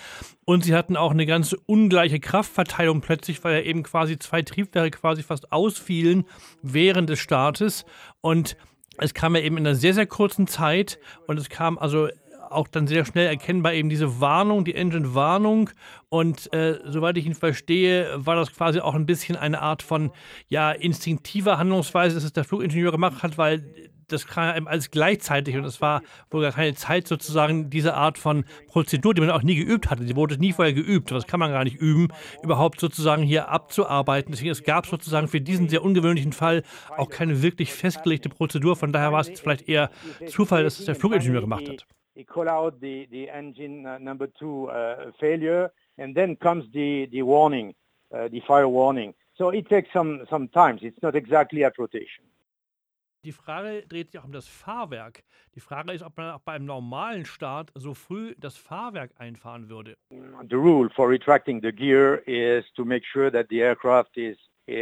[0.45, 4.97] Und sie hatten auch eine ganz ungleiche Kraftverteilung plötzlich, weil ja eben quasi zwei Triebwerke
[4.97, 6.25] quasi fast ausfielen
[6.63, 7.85] während des Startes.
[8.21, 8.57] Und
[8.99, 12.09] es kam ja eben in einer sehr, sehr kurzen Zeit und es kam also
[12.51, 15.71] auch dann sehr schnell erkennbar eben diese Warnung, die Engine-Warnung.
[16.09, 20.11] Und äh, soweit ich ihn verstehe, war das quasi auch ein bisschen eine Art von
[20.49, 25.57] ja, instinktiver Handlungsweise, dass es der Flugingenieur gemacht hat, weil das kam eben alles gleichzeitig
[25.57, 29.43] und es war wohl gar keine Zeit sozusagen diese Art von Prozedur, die man auch
[29.43, 30.05] nie geübt hatte.
[30.05, 31.11] Die wurde nie vorher geübt.
[31.11, 32.09] Das kann man gar nicht üben,
[32.43, 34.33] überhaupt sozusagen hier abzuarbeiten.
[34.33, 36.63] Deswegen es gab sozusagen für diesen sehr ungewöhnlichen Fall
[36.97, 38.77] auch keine wirklich festgelegte Prozedur.
[38.77, 39.91] Von daher war es vielleicht eher
[40.27, 41.87] Zufall, dass es der Flugingenieur gemacht hat.
[42.15, 47.07] He call out the, the engine uh, number two uh, failure, and then comes the,
[47.13, 47.75] the warning,
[48.15, 49.15] uh, the fire warning.
[49.37, 50.79] So it takes some, some time.
[50.83, 52.25] It's not exactly at rotation.
[53.25, 55.25] Die Frage dreht sich auch um das Fahrwerk.
[55.55, 59.97] Die Frage ist, ob man auch beim normalen Start so früh das Fahrwerk einfahren würde.
[60.11, 64.37] The rule for retracting the gear is to make sure that the aircraft is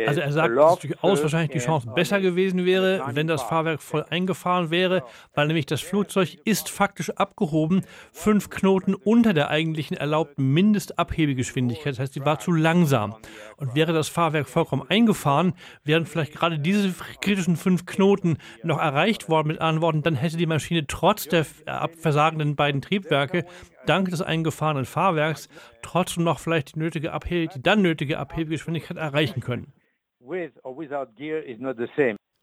[0.07, 4.05] also er sagt, dass durchaus wahrscheinlich die Chance besser gewesen wäre, wenn das Fahrwerk voll
[4.11, 5.03] eingefahren wäre,
[5.35, 11.95] weil nämlich das Flugzeug ist faktisch abgehoben, fünf Knoten unter der eigentlichen erlaubten Mindestabhebegeschwindigkeit.
[11.95, 13.17] Das heißt, sie war zu langsam.
[13.57, 19.29] Und wäre das Fahrwerk vollkommen eingefahren, wären vielleicht gerade diese kritischen fünf Knoten noch erreicht
[19.29, 23.45] worden mit anderen Worten, dann hätte die Maschine trotz der versagenden beiden Triebwerke
[23.87, 25.49] dank des eingefahrenen Fahrwerks
[25.83, 29.73] trotzdem noch vielleicht die, nötige Abhebe, die dann nötige Abhebegeschwindigkeit erreichen können.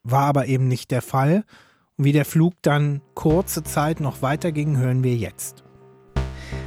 [0.04, 1.44] War aber eben nicht der Fall.
[1.98, 5.64] Und wie der Flug dann kurze Zeit noch weiterging, hören wir jetzt.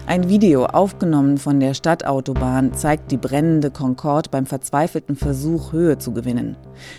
[0.04, 6.12] Ein Video, aufgenommen von der Stadtautobahn, zeigt die brennende Concorde beim verzweifelten Versuch, Höhe zu
[6.12, 6.56] gewinnen.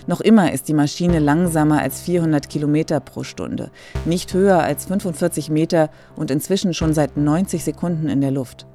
[0.07, 3.71] Noch immer ist die Maschine langsamer als 400 Kilometer pro Stunde,
[4.05, 8.67] nicht höher als 45 Meter und inzwischen schon seit 90 Sekunden in der Luft.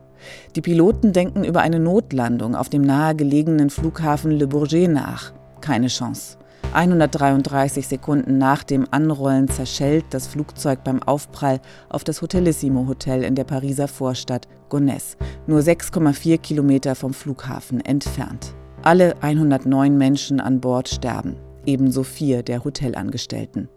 [0.56, 5.32] Die Piloten denken über eine Notlandung auf dem nahegelegenen Flughafen Le Bourget nach.
[5.62, 6.36] Keine Chance.
[6.74, 13.34] 133 Sekunden nach dem Anrollen zerschellt das Flugzeug beim Aufprall auf das Hotelissimo Hotel in
[13.34, 18.54] der Pariser Vorstadt Gonesse, nur 6,4 Kilometer vom Flughafen entfernt.
[18.82, 23.68] Alle 109 Menschen an Bord sterben, ebenso vier der Hotelangestellten.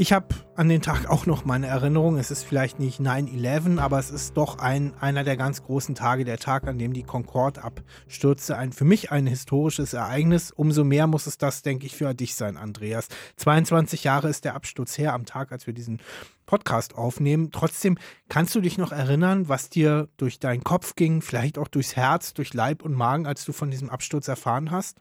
[0.00, 2.16] Ich habe an den Tag auch noch meine Erinnerung.
[2.16, 6.24] Es ist vielleicht nicht 9-11, aber es ist doch ein, einer der ganz großen Tage,
[6.24, 8.56] der Tag, an dem die Concorde abstürzte.
[8.56, 10.52] Ein, für mich ein historisches Ereignis.
[10.52, 13.08] Umso mehr muss es das, denke ich, für dich sein, Andreas.
[13.36, 16.00] 22 Jahre ist der Absturz her am Tag, als wir diesen
[16.46, 17.50] Podcast aufnehmen.
[17.52, 17.98] Trotzdem
[18.30, 22.32] kannst du dich noch erinnern, was dir durch deinen Kopf ging, vielleicht auch durchs Herz,
[22.32, 24.96] durch Leib und Magen, als du von diesem Absturz erfahren hast?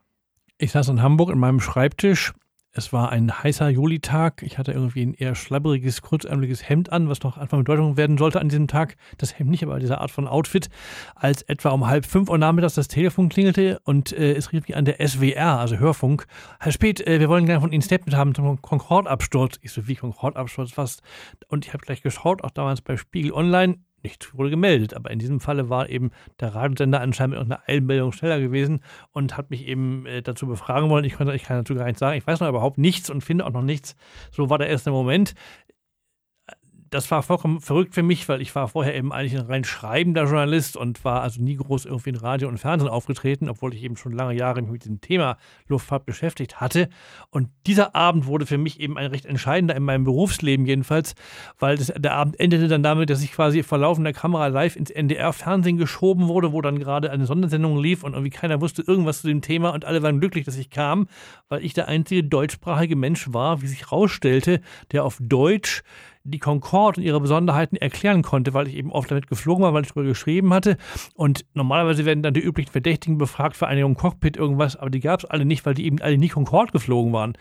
[0.58, 2.34] Ich saß in Hamburg in meinem Schreibtisch
[2.72, 4.44] es war ein heißer Julitag.
[4.44, 8.40] Ich hatte irgendwie ein eher schlabberiges, kurzärmeliges Hemd an, was noch Anfang Bedeutung werden sollte
[8.40, 8.96] an diesem Tag.
[9.18, 10.70] Das Hemd nicht, aber diese Art von Outfit.
[11.16, 14.78] Als etwa um halb fünf Uhr nachmittags das Telefon klingelte und äh, es rief mich
[14.78, 16.28] an der SWR, also Hörfunk.
[16.60, 19.58] Herr Spät, äh, wir wollen gerne von Ihnen Statement haben zum Concorde-Absturz.
[19.62, 21.02] Ich so, wie Concorde-Absturz, was?
[21.48, 24.94] Und ich habe gleich geschaut, auch damals bei Spiegel Online nichts wurde gemeldet.
[24.94, 28.82] Aber in diesem Falle war eben der Radiosender anscheinend mit einer Eilmeldung schneller gewesen
[29.12, 31.06] und hat mich eben äh, dazu befragen wollen.
[31.06, 32.18] Ich konnte, ich kann dazu gar nichts sagen.
[32.18, 33.96] Ich weiß noch überhaupt nichts und finde auch noch nichts.
[34.32, 35.34] So war der erste Moment
[36.89, 40.23] das war vollkommen verrückt für mich, weil ich war vorher eben eigentlich ein rein schreibender
[40.23, 43.95] Journalist und war also nie groß irgendwie in Radio und Fernsehen aufgetreten, obwohl ich eben
[43.95, 46.89] schon lange Jahre mich mit dem Thema Luftfahrt beschäftigt hatte.
[47.30, 51.15] Und dieser Abend wurde für mich eben ein recht entscheidender in meinem Berufsleben jedenfalls,
[51.60, 54.89] weil das, der Abend endete dann damit, dass ich quasi vor laufender Kamera live ins
[54.89, 59.28] NDR-Fernsehen geschoben wurde, wo dann gerade eine Sondersendung lief und irgendwie keiner wusste irgendwas zu
[59.28, 61.08] dem Thema und alle waren glücklich, dass ich kam,
[61.49, 65.84] weil ich der einzige deutschsprachige Mensch war, wie sich herausstellte, der auf Deutsch
[66.30, 69.84] die Concorde und ihre Besonderheiten erklären konnte, weil ich eben oft damit geflogen war, weil
[69.84, 70.78] ich darüber geschrieben hatte.
[71.15, 75.20] Und normalerweise werden dann die üblichen Verdächtigen befragt für eine Cockpit irgendwas, aber die gab
[75.20, 77.34] es alle nicht, weil die eben alle nie Concorde geflogen waren.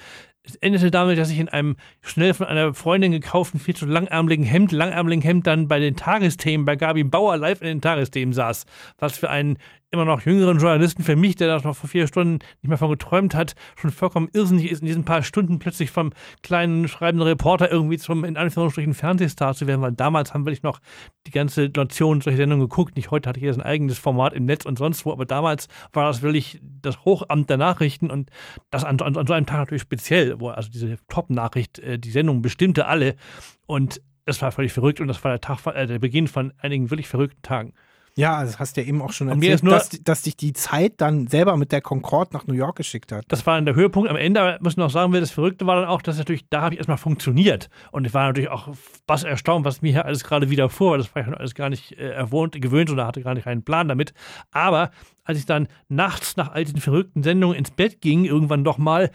[0.48, 4.46] Es endete damit, dass ich in einem schnell von einer Freundin gekauften, viel zu langärmeligen
[4.46, 8.64] Hemd, langärmeligen Hemd dann bei den Tagesthemen bei Gabi Bauer live in den Tagesthemen saß.
[8.98, 9.58] Was für einen
[9.90, 12.90] immer noch jüngeren Journalisten für mich, der da noch vor vier Stunden nicht mehr von
[12.90, 17.70] geträumt hat, schon vollkommen irrsinnig ist, in diesen paar Stunden plötzlich vom kleinen schreibenden Reporter
[17.70, 20.80] irgendwie zum, in Anführungsstrichen, Fernsehstar zu werden, weil damals haben wir nicht noch
[21.26, 22.96] die ganze Nation solche Sendungen geguckt.
[22.96, 26.06] Nicht heute hatte ich ein eigenes Format im Netz und sonst wo, aber damals war
[26.06, 28.30] das wirklich das Hochamt der Nachrichten und
[28.70, 32.11] das an, an, an so einem Tag natürlich speziell, wo also diese Top-Nachricht, äh, die
[32.11, 33.16] Sendung bestimmte alle
[33.66, 36.90] und das war völlig verrückt und das war der Tag, äh, der Beginn von einigen
[36.90, 37.72] wirklich verrückten Tagen.
[38.18, 41.29] Ja, also hast ja eben auch schon erzählt, nur, dass, dass dich die Zeit dann
[41.29, 43.24] selber mit der Concorde nach New York geschickt hat.
[43.29, 44.11] Das war dann der Höhepunkt.
[44.11, 46.74] Am Ende muss man auch sagen, das Verrückte war dann auch, dass natürlich, da habe
[46.74, 47.68] ich erstmal funktioniert.
[47.92, 48.70] Und ich war natürlich auch
[49.07, 51.68] was erstaunt, was mir hier alles gerade wieder vor, weil das war ich alles gar
[51.68, 54.12] nicht äh, erwohnt, gewöhnt oder hatte gar nicht einen Plan damit.
[54.51, 54.90] Aber
[55.22, 59.12] als ich dann nachts nach all diesen verrückten Sendungen ins Bett ging, irgendwann doch mal,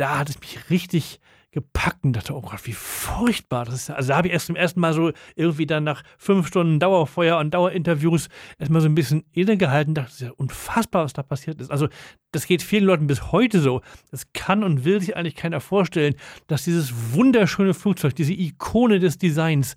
[0.00, 3.90] da hat es mich richtig gepackt und dachte, oh Gott, wie furchtbar das ist.
[3.90, 7.38] Also da habe ich erst zum ersten Mal so irgendwie dann nach fünf Stunden Dauerfeuer
[7.38, 11.22] und Dauerinterviews erstmal so ein bisschen innegehalten und dachte, das ist ja unfassbar, was da
[11.22, 11.70] passiert ist.
[11.70, 11.88] Also
[12.32, 13.80] das geht vielen Leuten bis heute so.
[14.10, 16.16] Das kann und will sich eigentlich keiner vorstellen,
[16.48, 19.74] dass dieses wunderschöne Flugzeug, diese Ikone des Designs,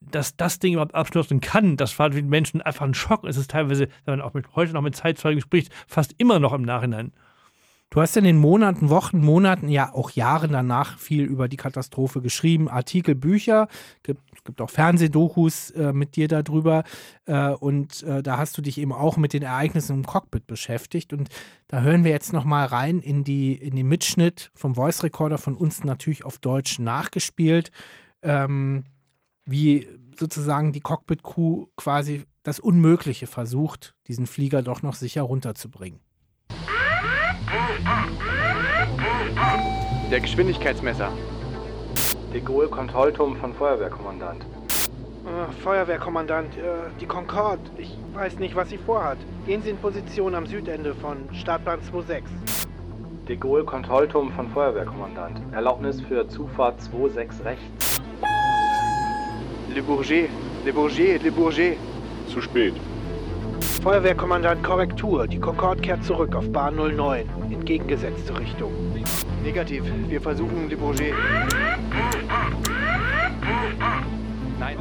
[0.00, 3.24] dass das Ding überhaupt abstürzen kann, das war für den Menschen einfach ein Schock.
[3.24, 6.52] Es ist teilweise, wenn man auch mit, heute noch mit Zeitzeugen spricht, fast immer noch
[6.52, 7.12] im Nachhinein.
[7.92, 12.22] Du hast in den Monaten, Wochen, Monaten, ja auch Jahren danach viel über die Katastrophe
[12.22, 13.66] geschrieben, Artikel, Bücher,
[14.04, 16.84] gibt, gibt auch Fernsehdokus äh, mit dir darüber.
[17.26, 21.12] Äh, und äh, da hast du dich eben auch mit den Ereignissen im Cockpit beschäftigt.
[21.12, 21.30] Und
[21.66, 25.56] da hören wir jetzt nochmal rein in, die, in den Mitschnitt vom Voice Recorder von
[25.56, 27.72] uns natürlich auf Deutsch nachgespielt,
[28.22, 28.84] ähm,
[29.46, 35.98] wie sozusagen die Cockpit-Crew quasi das Unmögliche versucht, diesen Flieger doch noch sicher runterzubringen.
[40.10, 41.10] Der Geschwindigkeitsmesser.
[42.32, 44.44] De Gaulle Kontrollturm von Feuerwehrkommandant.
[45.24, 47.60] Uh, Feuerwehrkommandant, uh, die Concorde.
[47.76, 49.18] Ich weiß nicht, was sie vorhat.
[49.46, 52.24] Gehen Sie in Position am Südende von Startbahn 26.
[53.28, 55.40] De Gaulle Kontrollturm von Feuerwehrkommandant.
[55.52, 58.00] Erlaubnis für Zufahrt 26 rechts.
[59.74, 60.28] Le Bourget,
[60.64, 61.76] Le Bourget, Le Bourget.
[62.26, 62.74] Zu spät.
[63.60, 65.26] Feuerwehrkommandant Korrektur.
[65.26, 67.28] Die Concorde kehrt zurück auf Bahn 09.
[67.50, 68.72] Entgegengesetzte Richtung.
[69.42, 69.84] Negativ.
[70.08, 71.14] Wir versuchen Le Bourget.
[74.58, 74.76] Nein.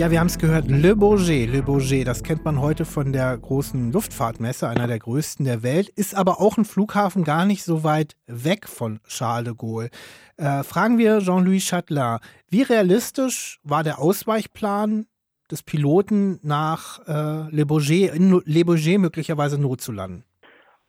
[0.00, 3.36] Ja, wir haben es gehört, Le Bourget, Le Bourget, das kennt man heute von der
[3.36, 7.84] großen Luftfahrtmesse, einer der größten der Welt, ist aber auch ein Flughafen gar nicht so
[7.84, 9.90] weit weg von Charles de Gaulle.
[10.38, 15.04] Äh, fragen wir Jean-Louis Chatelain, wie realistisch war der Ausweichplan
[15.50, 20.24] des Piloten nach äh, Le Bourget, in Le Bourget möglicherweise notzulanden?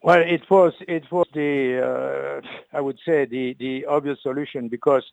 [0.04, 2.42] Well, it was it was the uh,
[2.74, 5.04] I would say the the obvious solution because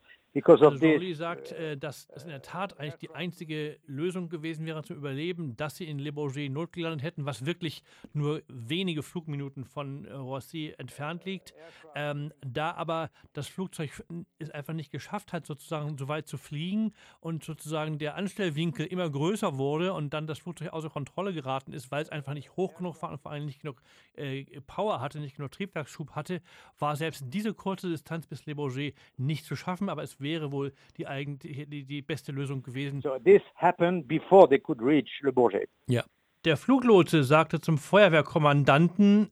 [0.93, 4.97] Jolie sagt, äh, dass es in der Tat eigentlich die einzige Lösung gewesen wäre zum
[4.97, 10.13] Überleben, dass sie in Le Bourget notgelandet hätten, was wirklich nur wenige Flugminuten von äh,
[10.13, 11.55] Roissy entfernt liegt.
[11.95, 14.05] Ähm, da aber das Flugzeug
[14.39, 19.09] es einfach nicht geschafft hat, sozusagen so weit zu fliegen und sozusagen der Anstellwinkel immer
[19.09, 22.77] größer wurde und dann das Flugzeug außer Kontrolle geraten ist, weil es einfach nicht hoch
[22.77, 23.81] genug war und vor allem nicht genug
[24.15, 26.43] äh, Power hatte, nicht genug Triebwerksschub hatte,
[26.79, 30.73] war selbst diese kurze Distanz bis Le Bourget nicht zu schaffen, aber es wäre wohl
[30.97, 33.01] die, eigentlich, die, die beste Lösung gewesen.
[33.01, 35.69] So this happened before they could reach Le Bourget.
[35.87, 36.05] Ja.
[36.45, 39.31] Der Fluglotse sagte zum Feuerwehrkommandanten,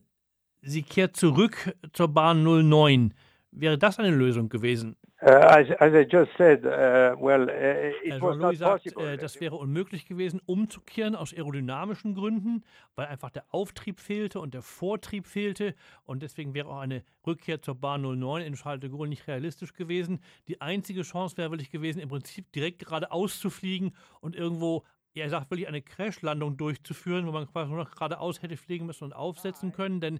[0.61, 3.13] sie kehrt zurück zur Bahn 09.
[3.51, 4.97] Wäre das eine Lösung gewesen?
[5.19, 9.13] Uh, as, as I just said, uh, well, uh, it Äh, was not sagt, possible.
[9.13, 12.63] äh, das wäre unmöglich gewesen, umzukehren aus aerodynamischen Gründen,
[12.95, 15.73] weil einfach der Auftrieb fehlte und der Vortrieb fehlte.
[16.03, 19.73] Und deswegen wäre auch eine Rückkehr zur Bahn 09 in Charles de Gaulle nicht realistisch
[19.73, 20.19] gewesen.
[20.47, 24.83] Die einzige Chance wäre wirklich gewesen, im Prinzip direkt geradeaus zu fliegen und irgendwo
[25.17, 28.85] ja, er sagt wirklich eine Crashlandung durchzuführen, wo man quasi nur noch geradeaus hätte fliegen
[28.85, 30.19] müssen und aufsetzen können, denn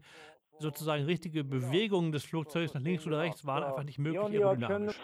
[0.59, 4.95] sozusagen richtige Bewegungen des Flugzeugs nach links oder rechts waren einfach nicht möglich aerodynamisch.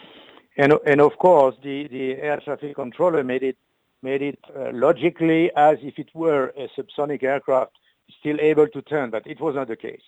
[0.56, 3.56] And, and of course, the, the air traffic controller made it
[4.04, 7.72] made it uh, logically as if it were a subsonic aircraft,
[8.20, 10.02] still able to turn, but it was not the case.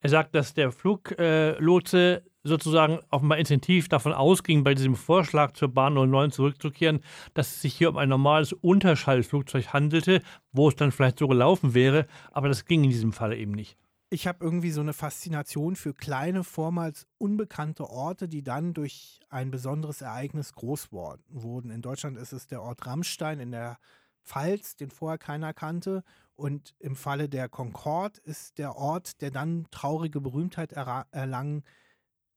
[0.00, 5.94] Er sagt, dass der Fluglotse sozusagen offenbar intensiv davon ausging, bei diesem Vorschlag zur Bahn
[5.94, 7.00] 09 zurückzukehren,
[7.32, 10.20] dass es sich hier um ein normales Unterschallflugzeug handelte,
[10.52, 13.78] wo es dann vielleicht so gelaufen wäre, aber das ging in diesem Fall eben nicht.
[14.14, 19.50] Ich habe irgendwie so eine Faszination für kleine, vormals unbekannte Orte, die dann durch ein
[19.50, 21.70] besonderes Ereignis groß wurden.
[21.72, 23.76] In Deutschland ist es der Ort Rammstein in der
[24.22, 26.04] Pfalz, den vorher keiner kannte.
[26.36, 31.64] Und im Falle der Concorde ist der Ort, der dann traurige Berühmtheit erlangen,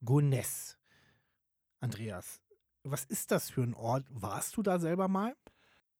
[0.03, 0.77] Gonesse.
[1.79, 2.41] Andreas,
[2.85, 4.03] was ist das für ein Ort?
[4.09, 5.35] Warst du da selber mal?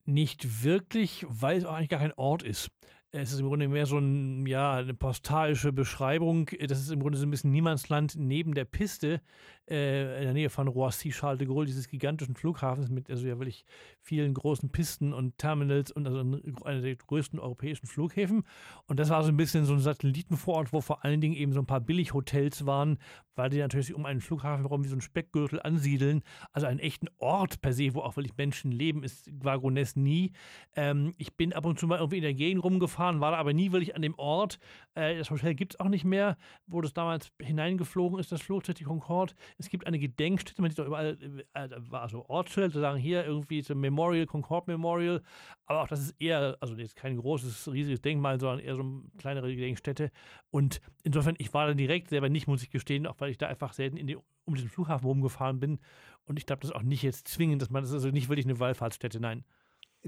[0.05, 2.71] Nicht wirklich, weil es auch eigentlich gar kein Ort ist.
[3.12, 6.50] Es ist im Grunde mehr so ein, ja, eine postalische Beschreibung.
[6.67, 9.22] Das ist im Grunde so ein bisschen Niemandsland neben der Piste,
[9.69, 13.65] äh, in der Nähe von Roissy-Charles de Gaulle, dieses gigantischen Flughafens mit also ja wirklich
[14.01, 16.19] vielen großen Pisten und Terminals und also
[16.63, 18.43] einer der größten europäischen Flughäfen.
[18.86, 21.60] Und das war so ein bisschen so ein Satellitenvorort, wo vor allen Dingen eben so
[21.60, 22.97] ein paar Billighotels waren,
[23.36, 26.23] weil die natürlich um einen Flughafen herum wie so einen Speckgürtel ansiedeln.
[26.51, 30.32] Also einen echten Ort per se, wo auch wirklich Menschen leben, ist Gonesse nie.
[30.75, 33.53] Ähm, ich bin ab und zu mal irgendwie in der Gegend rumgefahren, war da aber
[33.53, 34.60] nie wirklich an dem Ort.
[34.95, 38.75] Äh, das Hotel gibt es auch nicht mehr, wo das damals hineingeflogen ist, das Flugzeug,
[38.75, 39.34] die Concorde.
[39.58, 41.17] Es gibt eine Gedenkstätte, man sieht doch überall,
[41.54, 45.24] äh, da war so Ortsschilder, die sagen hier irgendwie so Memorial, Concorde Memorial.
[45.65, 49.04] Aber auch das ist eher, also jetzt kein großes, riesiges Denkmal, sondern eher so eine
[49.17, 50.12] kleinere Gedenkstätte.
[50.52, 53.48] Und insofern, ich war da direkt selber nicht, muss ich gestehen, auch weil ich da
[53.48, 55.80] einfach selten in die, um diesen Flughafen rumgefahren bin.
[56.26, 58.30] Und ich glaube, das ist auch nicht jetzt zwingend, dass man, das ist also nicht
[58.30, 59.43] wirklich eine Wallfahrtsstätte, nein.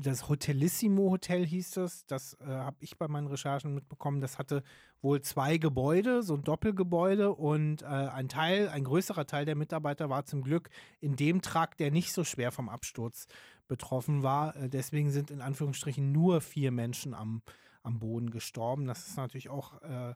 [0.01, 2.05] Das Hotelissimo Hotel hieß das.
[2.05, 4.21] Das äh, habe ich bei meinen Recherchen mitbekommen.
[4.21, 4.63] Das hatte
[5.01, 10.09] wohl zwei Gebäude, so ein Doppelgebäude und äh, ein Teil, ein größerer Teil der Mitarbeiter
[10.09, 10.69] war zum Glück
[11.01, 13.27] in dem Trakt, der nicht so schwer vom Absturz
[13.67, 14.55] betroffen war.
[14.55, 17.41] Äh, deswegen sind in Anführungsstrichen nur vier Menschen am,
[17.83, 18.85] am Boden gestorben.
[18.85, 20.13] Das ist natürlich auch äh,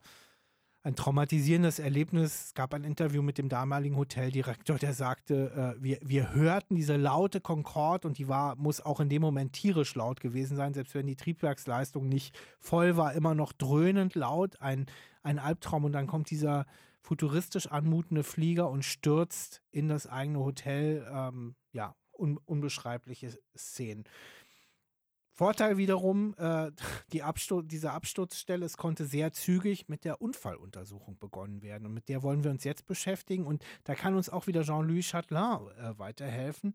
[0.84, 2.48] ein traumatisierendes Erlebnis.
[2.48, 6.98] Es gab ein Interview mit dem damaligen Hoteldirektor, der sagte, äh, wir, wir hörten diese
[6.98, 10.94] laute Concorde und die war, muss auch in dem Moment tierisch laut gewesen sein, selbst
[10.94, 14.88] wenn die Triebwerksleistung nicht voll war, immer noch dröhnend laut, ein,
[15.24, 16.66] ein Albtraum und dann kommt dieser
[17.02, 21.06] futuristisch anmutende Flieger und stürzt in das eigene Hotel.
[21.10, 24.04] Ähm, ja, un, unbeschreibliche Szenen.
[25.34, 26.72] Vorteil wiederum, äh,
[27.12, 31.88] die Abstur diese Absturzstelle, es konnte sehr zügig mit der Unfalluntersuchung begonnen werden.
[31.88, 33.46] Und mit der wollen wir uns jetzt beschäftigen.
[33.46, 36.74] Und da kann uns auch wieder Jean-Louis Chatelain äh, weiterhelfen.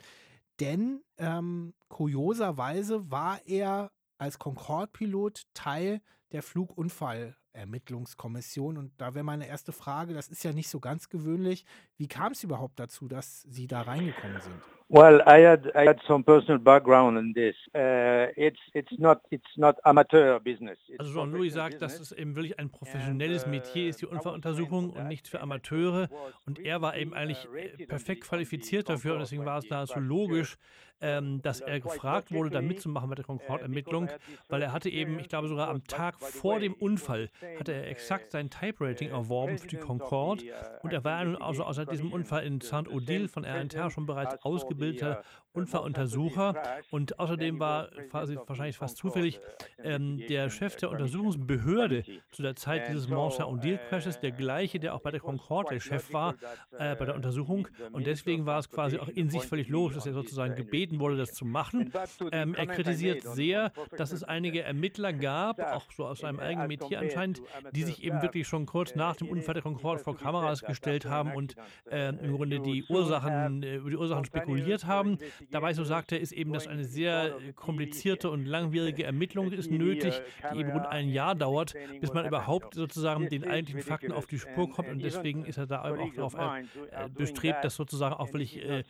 [0.61, 6.01] Denn ähm, kurioserweise war er als Concorde-Pilot Teil
[6.33, 8.77] der Flugunfallermittlungskommission.
[8.77, 11.65] Und da wäre meine erste Frage, das ist ja nicht so ganz gewöhnlich.
[11.97, 14.61] Wie kam es überhaupt dazu, dass Sie da reingekommen sind?
[14.91, 17.55] Well, I had I had some personal background in this.
[17.75, 20.79] Uh, it's it's not it's not amateur business.
[20.99, 25.29] Also Jean-Louis sagt, dass es eben wirklich ein professionelles Metier ist, die Unfalluntersuchung und nicht
[25.29, 26.09] für Amateure.
[26.47, 30.57] Und er war eben eigentlich äh, perfekt qualifiziert dafür und deswegen war es nahezu logisch,
[31.01, 34.09] ähm, dass er gefragt wurde, da mitzumachen bei der Concorde-Ermittlung,
[34.49, 38.33] weil er hatte eben, ich glaube sogar am Tag vor dem Unfall, hatte er exakt
[38.33, 40.45] sein Type-Rating erworben für die Concorde.
[40.83, 45.23] Und er war nun also außer diesem Unfall in Saint-Odile von RNTR schon bereits ausgebildeter
[45.59, 46.55] Unfalluntersucher
[46.91, 49.41] und außerdem war wahrscheinlich fast zufällig
[49.83, 55.01] ähm, der Chef der Untersuchungsbehörde zu der Zeit dieses Mont Saint-Odile-Crashes der gleiche, der auch
[55.01, 56.35] bei der Concorde der Chef war
[56.79, 60.07] äh, bei der Untersuchung und deswegen war es quasi auch in sich völlig logisch, dass
[60.07, 61.93] er sozusagen gebeten wurde, das zu machen.
[62.33, 67.01] Ähm, er kritisiert sehr, dass es einige Ermittler gab, auch so aus seinem eigenen Metier
[67.01, 67.43] anscheinend,
[67.73, 71.33] die sich eben wirklich schon kurz nach dem Unfall der Concorde vor Kameras gestellt haben
[71.33, 71.57] und
[71.91, 75.19] äh, im Grunde die Ursachen, äh, über die Ursachen spekuliert haben.
[75.51, 80.21] Dabei, so sagt er, ist eben, dass eine sehr komplizierte und langwierige Ermittlung ist nötig,
[80.53, 84.39] die eben rund ein Jahr dauert, bis man überhaupt sozusagen den eigentlichen Fakten auf die
[84.39, 84.89] Spur kommt.
[84.89, 88.85] Und deswegen ist er da eben auch darauf äh, bestrebt, das sozusagen auch wirklich äh,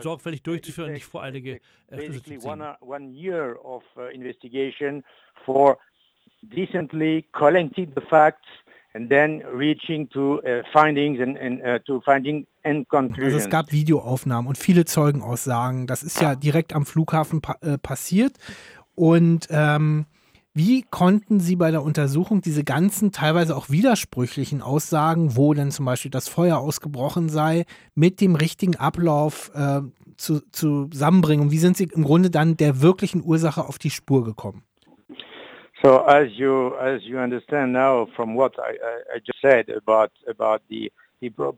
[0.00, 2.60] sorgfältig durchzuführen und nicht voreilige äh, Schlüsse zu ziehen.
[2.60, 2.74] uh,
[5.44, 5.78] for
[6.48, 8.48] decently collecting the facts
[8.94, 13.34] and then reaching to uh, findings and, and uh, to finding and conclusions.
[13.34, 15.86] Also es gab Videoaufnahmen und viele Zeugenaussagen.
[15.86, 18.32] Das ist ja direkt am Flughafen pa äh, passiert.
[18.94, 20.06] Und ähm,
[20.52, 25.84] wie konnten Sie bei der Untersuchung diese ganzen teilweise auch widersprüchlichen Aussagen, wo denn zum
[25.84, 27.64] Beispiel das Feuer ausgebrochen sei,
[27.94, 29.80] mit dem richtigen Ablauf äh,
[30.16, 31.46] zu, zusammenbringen?
[31.46, 34.64] Und wie sind Sie im Grunde dann der wirklichen Ursache auf die Spur gekommen?
[35.82, 40.12] So as you as you understand now from what I, I, I just said about
[40.28, 41.52] about the uh,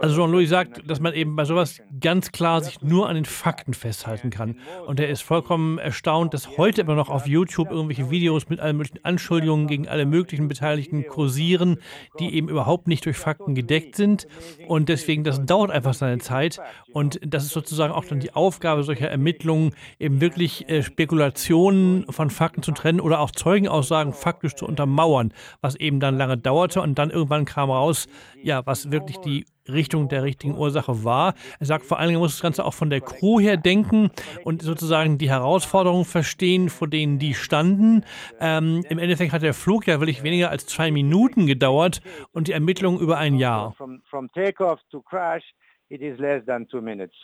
[0.00, 3.74] Also Jean-Louis sagt, dass man eben bei sowas ganz klar sich nur an den Fakten
[3.74, 4.56] festhalten kann.
[4.86, 8.78] Und er ist vollkommen erstaunt, dass heute immer noch auf YouTube irgendwelche Videos mit allen
[8.78, 11.78] möglichen Anschuldigungen gegen alle möglichen Beteiligten kursieren,
[12.18, 14.26] die eben überhaupt nicht durch Fakten gedeckt sind.
[14.68, 16.60] Und deswegen, das dauert einfach seine Zeit.
[16.92, 22.30] Und das ist sozusagen auch dann die Aufgabe solcher Ermittlungen, eben wirklich äh, Spekulationen von
[22.30, 26.80] Fakten zu trennen oder auch Zeugenaussagen faktisch zu untermauern, was eben dann lange dauerte.
[26.80, 28.08] Und dann irgendwann kam raus,
[28.42, 31.34] ja, was wirklich die Richtung der richtigen Ursache war.
[31.58, 34.10] Er sagt vor allen Dingen, man muss das Ganze auch von der Crew her denken
[34.44, 38.04] und sozusagen die Herausforderungen verstehen, vor denen die standen.
[38.40, 42.02] Ähm, Im Endeffekt hat der Flug ja wirklich weniger als zwei Minuten gedauert
[42.32, 43.74] und die Ermittlungen über ein Jahr.
[44.10, 45.42] from takeoff to crash
[45.88, 47.14] it is less than two minutes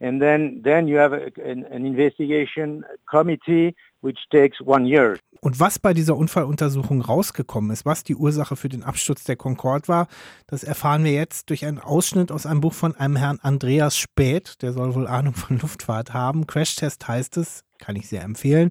[0.00, 5.58] and then then you have a, an, an investigation committee which takes one year Und
[5.58, 10.06] was bei dieser Unfalluntersuchung rausgekommen ist, was die Ursache für den Absturz der Concorde war,
[10.46, 14.62] das erfahren wir jetzt durch einen Ausschnitt aus einem Buch von einem Herrn Andreas Späth,
[14.62, 16.46] der soll wohl Ahnung von Luftfahrt haben.
[16.46, 18.70] Crashtest heißt es, kann ich sehr empfehlen.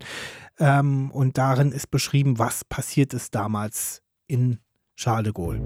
[0.59, 4.59] Ähm, und darin ist beschrieben, was passiert ist damals in
[4.95, 5.61] Charles de Gaulle.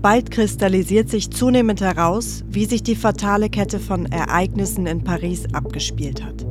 [0.00, 6.22] Bald kristallisiert sich zunehmend heraus, wie sich die fatale Kette von Ereignissen in Paris abgespielt
[6.22, 6.46] hat.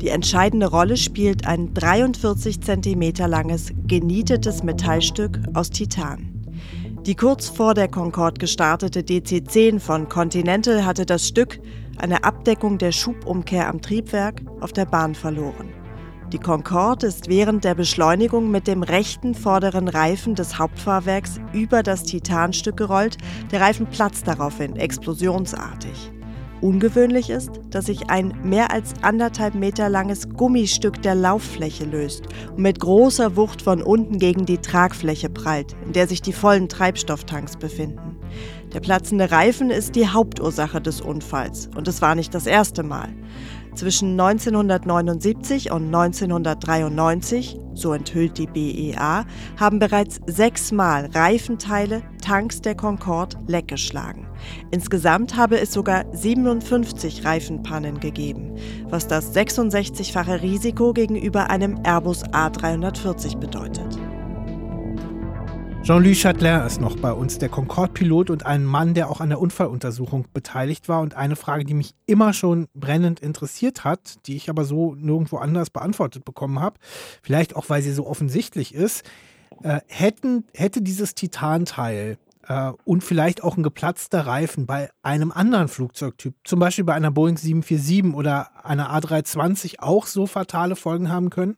[0.00, 6.38] Die entscheidende Rolle spielt ein 43 cm langes, genietetes Metallstück aus Titan.
[7.04, 11.58] Die kurz vor der Concorde gestartete DC-10 von Continental hatte das Stück,
[11.96, 15.68] eine Abdeckung der Schubumkehr am Triebwerk, auf der Bahn verloren.
[16.32, 22.04] Die Concorde ist während der Beschleunigung mit dem rechten vorderen Reifen des Hauptfahrwerks über das
[22.04, 23.16] Titanstück gerollt.
[23.50, 26.12] Der Reifen platzt daraufhin explosionsartig.
[26.60, 32.62] Ungewöhnlich ist, dass sich ein mehr als anderthalb Meter langes Gummistück der Lauffläche löst und
[32.62, 37.56] mit großer Wucht von unten gegen die Tragfläche prallt, in der sich die vollen Treibstofftanks
[37.56, 38.16] befinden.
[38.72, 43.08] Der platzende Reifen ist die Hauptursache des Unfalls und es war nicht das erste Mal.
[43.78, 49.24] Zwischen 1979 und 1993, so enthüllt die BEA,
[49.56, 54.26] haben bereits sechsmal Reifenteile, Tanks der Concorde leckgeschlagen.
[54.72, 58.56] Insgesamt habe es sogar 57 Reifenpannen gegeben,
[58.88, 63.96] was das 66-fache Risiko gegenüber einem Airbus A340 bedeutet.
[65.82, 69.40] Jean-Louis Chatelain ist noch bei uns, der Concorde-Pilot und ein Mann, der auch an der
[69.40, 71.00] Unfalluntersuchung beteiligt war.
[71.00, 75.38] Und eine Frage, die mich immer schon brennend interessiert hat, die ich aber so nirgendwo
[75.38, 76.78] anders beantwortet bekommen habe,
[77.22, 79.04] vielleicht auch, weil sie so offensichtlich ist,
[79.62, 82.18] äh, hätten, hätte dieses Titanteil
[82.48, 87.10] äh, und vielleicht auch ein geplatzter Reifen bei einem anderen Flugzeugtyp, zum Beispiel bei einer
[87.10, 91.56] Boeing 747 oder einer A320, auch so fatale Folgen haben können?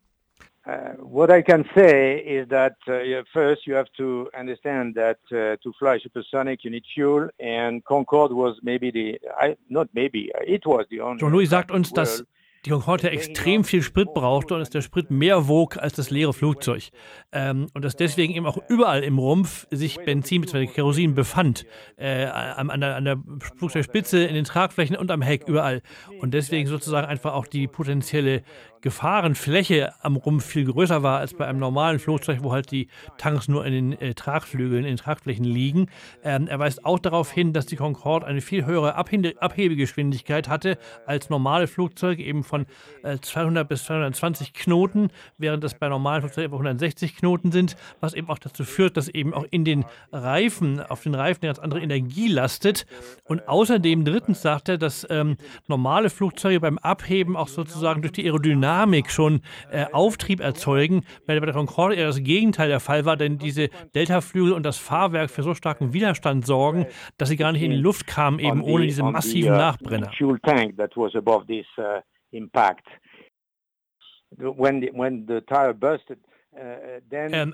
[0.66, 5.56] Uh, what I can say is that uh, first you have to understand that uh,
[5.62, 10.66] to fly supersonic you need fuel and Concorde was maybe the, I, not maybe, it
[10.66, 11.18] was the only.
[11.18, 12.24] John Louis sagt uns, dass
[12.66, 16.34] die Concorde extrem viel Sprit brauchte und dass der Sprit mehr wog als das leere
[16.34, 16.90] Flugzeug.
[17.32, 20.66] Ähm, und dass deswegen eben auch überall im Rumpf sich Benzin bzw.
[20.66, 21.64] Kerosin befand.
[21.96, 23.16] Äh, an, der, an der
[23.56, 25.80] Flugzeugspitze, in den Tragflächen und am Heck, überall.
[26.20, 28.42] Und deswegen sozusagen einfach auch die potenzielle
[28.82, 33.46] Gefahrenfläche am Rumpf viel größer war als bei einem normalen Flugzeug, wo halt die Tanks
[33.46, 35.88] nur in den äh, Tragflügeln, in den Tragflächen liegen.
[36.24, 40.78] Ähm, er weist auch darauf hin, dass die Concorde eine viel höhere Abhebe Abhebegeschwindigkeit hatte
[41.06, 42.66] als normale Flugzeuge, eben von
[43.02, 48.14] äh, 200 bis 220 Knoten, während das bei normalen Flugzeugen etwa 160 Knoten sind, was
[48.14, 51.58] eben auch dazu führt, dass eben auch in den Reifen, auf den Reifen eine ganz
[51.58, 52.86] andere Energie lastet.
[53.24, 55.36] Und außerdem drittens sagt er, dass ähm,
[55.68, 61.38] normale Flugzeuge beim Abheben auch sozusagen durch die Aerodynamik Dynamik schon äh, Auftrieb erzeugen, bei
[61.38, 65.42] der Concorde eher das Gegenteil der Fall war, denn diese Deltaflügel und das Fahrwerk für
[65.42, 66.86] so starken Widerstand sorgen,
[67.18, 70.10] dass sie gar nicht in die Luft kamen, eben ohne diese massiven uh, Nachbrenner.
[74.36, 76.29] When the, when the tire bursted, ähm,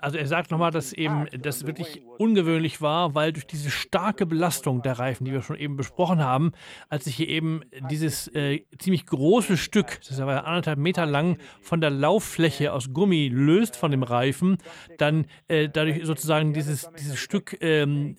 [0.01, 4.80] also er sagt nochmal, dass eben das wirklich ungewöhnlich war, weil durch diese starke Belastung
[4.82, 6.53] der Reifen, die wir schon eben besprochen haben,
[6.88, 11.36] als sich hier eben dieses äh, ziemlich große Stück, das ist aber anderthalb Meter lang,
[11.61, 14.57] von der Lauffläche aus Gummi löst von dem Reifen,
[14.97, 18.16] dann äh, dadurch sozusagen dieses, dieses Stück ähm,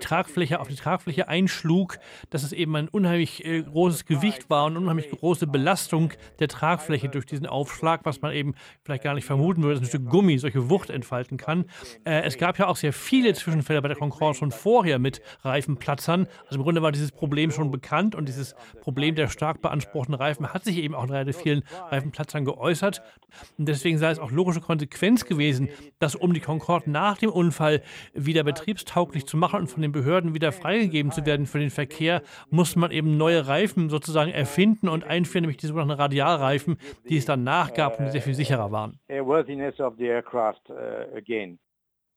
[0.00, 1.98] Tragfläche auf die Tragfläche einschlug,
[2.30, 6.48] dass es eben ein unheimlich äh, großes Gewicht war und eine unheimlich große Belastung der
[6.48, 10.08] Tragfläche durch diesen Aufschlag, was man eben vielleicht gar nicht vermuten würde, dass ein Stück
[10.08, 11.66] Gummi solche Wucht entfalten kann.
[12.04, 16.26] Äh, es gab ja auch sehr viele Zwischenfälle bei der Concorde schon vorher mit Reifenplatzern.
[16.46, 20.52] Also im Grunde war dieses Problem schon bekannt und dieses Problem der stark beanspruchten Reifen
[20.52, 23.02] hat sich eben auch in relativ vielen Reifenplatzern geäußert.
[23.58, 25.68] Und deswegen sei es auch logische Konsequenz gewesen,
[25.98, 27.82] dass um die Concorde nach dem Unfall
[28.14, 32.22] wieder betriebstauglich zu machen und von den Behörden wieder freigegeben zu werden für den Verkehr,
[32.50, 37.24] muss man eben neue Reifen sozusagen erfinden und einführen, nämlich die sogenannten Radialreifen, die es
[37.24, 38.98] dann nachgab und die sehr viel sicherer waren.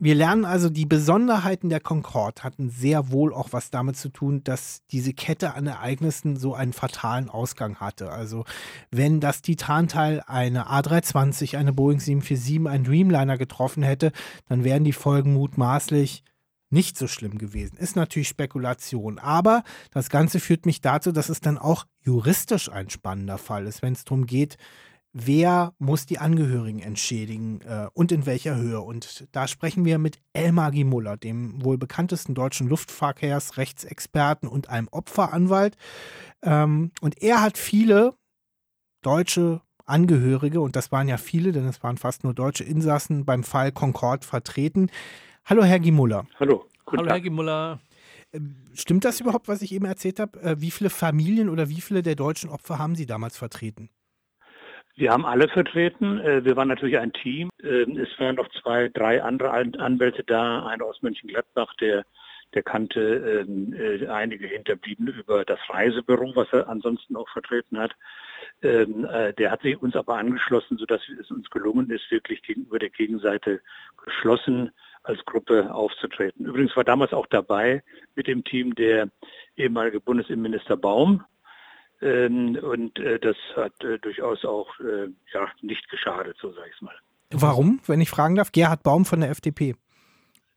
[0.03, 4.43] Wir lernen also, die Besonderheiten der Concorde hatten sehr wohl auch was damit zu tun,
[4.43, 8.09] dass diese Kette an Ereignissen so einen fatalen Ausgang hatte.
[8.09, 8.43] Also
[8.89, 14.11] wenn das Titanteil eine A320, eine Boeing 747, ein Dreamliner getroffen hätte,
[14.49, 16.23] dann wären die Folgen mutmaßlich
[16.71, 17.77] nicht so schlimm gewesen.
[17.77, 22.89] Ist natürlich Spekulation, aber das Ganze führt mich dazu, dass es dann auch juristisch ein
[22.89, 24.57] spannender Fall ist, wenn es darum geht,
[25.13, 28.81] wer muss die Angehörigen entschädigen äh, und in welcher Höhe.
[28.81, 35.75] Und da sprechen wir mit Elmar Gimuller, dem wohl bekanntesten deutschen Luftverkehrsrechtsexperten und einem Opferanwalt.
[36.41, 38.15] Ähm, und er hat viele
[39.01, 43.43] deutsche Angehörige, und das waren ja viele, denn es waren fast nur deutsche Insassen, beim
[43.43, 44.89] Fall Concorde vertreten.
[45.45, 46.25] Hallo, Herr Gimuller.
[46.39, 46.65] Hallo.
[46.87, 47.79] Hallo, Herr Gimuller.
[48.33, 50.39] Ähm, stimmt das überhaupt, was ich eben erzählt habe?
[50.41, 53.89] Äh, wie viele Familien oder wie viele der deutschen Opfer haben Sie damals vertreten?
[54.95, 56.19] Wir haben alle vertreten.
[56.19, 57.49] Äh, wir waren natürlich ein Team.
[57.63, 60.65] Ähm, es waren noch zwei, drei andere Anwälte da.
[60.67, 62.05] Einer aus Mönchengladbach, der,
[62.53, 67.91] der kannte ähm, äh, einige Hinterbliebene über das Reisebüro, was er ansonsten auch vertreten hat.
[68.63, 73.61] Der hat sich uns aber angeschlossen, sodass es uns gelungen ist, wirklich gegenüber der Gegenseite
[74.03, 74.71] geschlossen
[75.03, 76.45] als Gruppe aufzutreten.
[76.45, 77.83] Übrigens war damals auch dabei
[78.15, 79.09] mit dem Team der
[79.55, 81.23] ehemalige Bundesinnenminister Baum.
[82.01, 86.75] Ähm, und äh, das hat äh, durchaus auch äh, ja, nicht geschadet, so sage ich
[86.75, 86.95] es mal.
[87.31, 88.51] Warum, wenn ich fragen darf?
[88.51, 89.75] Gerhard Baum von der FDP.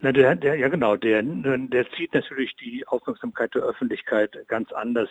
[0.01, 5.09] Na, der, der, ja genau, der, der zieht natürlich die Aufmerksamkeit der Öffentlichkeit ganz anders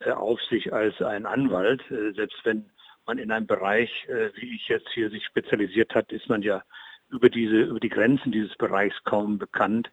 [0.00, 1.82] äh, auf sich als ein Anwalt.
[1.90, 2.70] Äh, selbst wenn
[3.06, 6.62] man in einem Bereich, äh, wie ich jetzt hier sich spezialisiert hat, ist man ja
[7.10, 9.90] über diese, über die Grenzen dieses Bereichs kaum bekannt.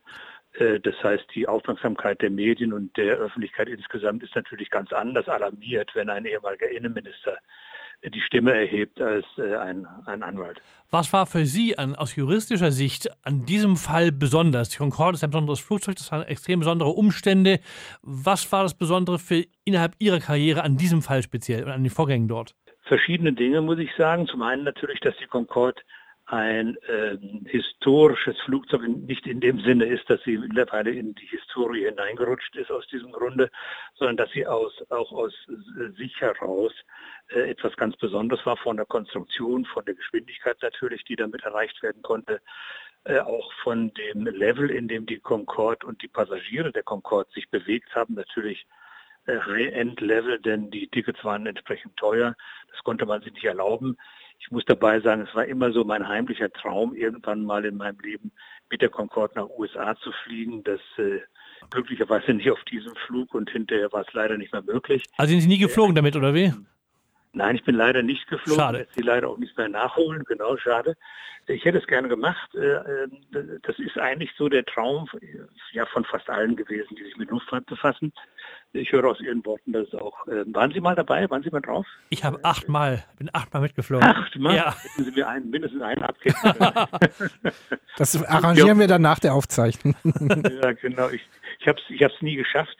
[0.53, 5.27] Äh, das heißt, die Aufmerksamkeit der Medien und der Öffentlichkeit insgesamt ist natürlich ganz anders
[5.27, 7.37] alarmiert, wenn ein ehemaliger Innenminister
[8.09, 10.59] die Stimme erhebt als äh, ein, ein Anwalt.
[10.89, 14.69] Was war für Sie an, aus juristischer Sicht an diesem Fall besonders?
[14.69, 17.59] Die Concorde ist ein besonderes Flugzeug, das waren extrem besondere Umstände.
[18.01, 21.91] Was war das Besondere für innerhalb Ihrer Karriere an diesem Fall speziell und an den
[21.91, 22.55] Vorgängen dort?
[22.85, 24.27] Verschiedene Dinge, muss ich sagen.
[24.27, 25.81] Zum einen natürlich, dass die Concorde
[26.31, 31.83] ein äh, historisches Flugzeug nicht in dem Sinne ist, dass sie mittlerweile in die Historie
[31.83, 33.51] hineingerutscht ist aus diesem Grunde,
[33.95, 35.33] sondern dass sie aus, auch aus
[35.97, 36.71] sich heraus
[37.31, 41.83] äh, etwas ganz Besonderes war von der Konstruktion, von der Geschwindigkeit natürlich, die damit erreicht
[41.83, 42.39] werden konnte,
[43.03, 47.49] äh, auch von dem Level, in dem die Concorde und die Passagiere der Concorde sich
[47.49, 48.65] bewegt haben, natürlich
[49.25, 52.37] äh, High-End-Level, denn die Tickets waren entsprechend teuer.
[52.71, 53.97] Das konnte man sich nicht erlauben.
[54.41, 57.99] Ich muss dabei sagen, es war immer so mein heimlicher Traum, irgendwann mal in meinem
[57.99, 58.31] Leben
[58.69, 60.63] mit der Concorde nach USA zu fliegen.
[60.63, 61.19] Das äh,
[61.69, 65.03] glücklicherweise nicht auf diesem Flug und hinterher war es leider nicht mehr möglich.
[65.17, 66.53] Also sind Sie nie geflogen damit, oder wie?
[67.33, 68.59] Nein, ich bin leider nicht geflogen.
[68.61, 68.77] Schade.
[68.79, 70.23] Lässt sie leider auch nicht mehr nachholen.
[70.25, 70.95] Genau, schade.
[71.47, 72.53] Ich hätte es gerne gemacht.
[72.53, 73.07] Äh, äh,
[73.63, 75.09] Das ist eigentlich so der Traum
[75.71, 78.13] ja, von fast allen gewesen, die sich mit Luftfahrt befassen.
[78.73, 80.27] Ich höre aus Ihren Worten, dass es auch.
[80.27, 81.29] äh, Waren Sie mal dabei?
[81.29, 81.85] Waren Sie mal drauf?
[82.09, 84.07] Ich habe achtmal, bin achtmal mitgeflogen.
[84.07, 84.55] Achtmal?
[84.55, 84.75] Ja.
[84.81, 86.35] Hätten Sie mir einen, mindestens einen abgeben.
[87.97, 89.95] Das arrangieren wir dann nach der Aufzeichnung.
[90.03, 91.09] ja, genau.
[91.09, 91.21] Ich,
[91.59, 92.77] ich habe es ich hab's nie geschafft.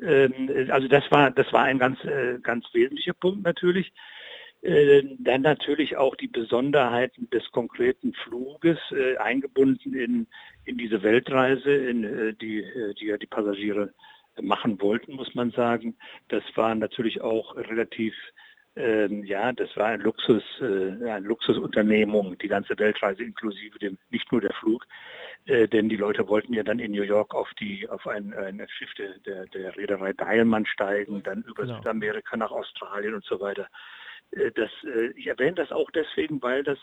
[0.00, 3.92] Ähm, also das war, das war ein ganz, äh, ganz wesentlicher Punkt natürlich.
[4.62, 10.28] Äh, Dann natürlich auch die Besonderheiten des konkreten Fluges äh, eingebunden in,
[10.64, 12.64] in diese Weltreise, in äh, die,
[13.00, 13.92] die ja die Passagiere
[14.40, 15.96] machen wollten, muss man sagen.
[16.28, 18.14] Das war natürlich auch relativ
[18.74, 24.40] ähm, ja, das war ein Luxus, eine Luxusunternehmung, die ganze Weltreise inklusive dem, nicht nur
[24.40, 24.86] der Flug,
[25.46, 28.64] äh, denn die Leute wollten ja dann in New York auf die, auf ein, ein
[28.68, 31.76] Schiff der, der, der Reederei Diamond steigen, dann über Genau.
[31.76, 33.66] Südamerika nach Australien und so weiter.
[34.30, 36.78] Äh, das, äh, ich erwähne das auch deswegen, weil das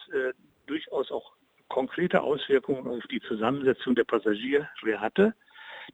[0.67, 1.33] durchaus auch
[1.67, 5.33] konkrete Auswirkungen auf die Zusammensetzung der Passagiere hatte.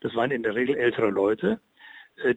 [0.01, 1.61] Das waren in der Regel ältere Leute,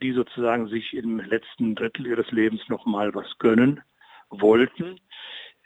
[0.02, 3.80] die sozusagen sich im letzten Drittel ihres Lebens nochmal was gönnen
[4.30, 5.00] wollten,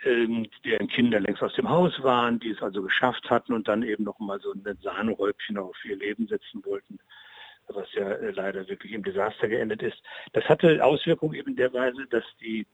[0.05, 4.05] deren Kinder längst aus dem Haus waren, die es also geschafft hatten und dann eben
[4.05, 6.99] nochmal so ein Sahnehäubchen auf ihr Leben setzen wollten,
[7.69, 10.03] was ja äh, leider wirklich im Desaster geendet ist.
[10.33, 12.67] Das hatte Auswirkungen eben der Weise, dass die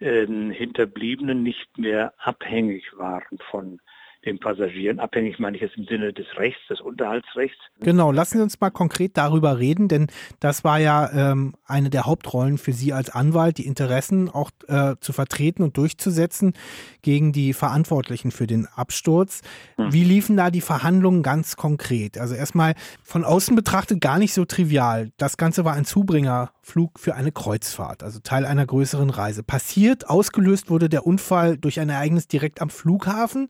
[0.00, 3.80] ähm, Hinterbliebenen nicht mehr abhängig waren von
[4.24, 5.00] den Passagieren.
[5.00, 7.58] Abhängig meine ich jetzt im Sinne des Rechts, des Unterhaltsrechts.
[7.80, 10.06] Genau, lassen Sie uns mal konkret darüber reden, denn
[10.40, 14.94] das war ja ähm, eine der Hauptrollen für Sie als Anwalt, die Interessen auch äh,
[15.00, 16.54] zu vertreten und durchzusetzen
[17.02, 19.42] gegen die Verantwortlichen für den Absturz.
[19.76, 22.18] Wie liefen da die Verhandlungen ganz konkret?
[22.18, 25.10] Also erstmal von außen betrachtet gar nicht so trivial.
[25.16, 29.42] Das Ganze war ein Zubringerflug für eine Kreuzfahrt, also Teil einer größeren Reise.
[29.42, 33.48] Passiert, ausgelöst wurde der Unfall durch ein Ereignis direkt am Flughafen.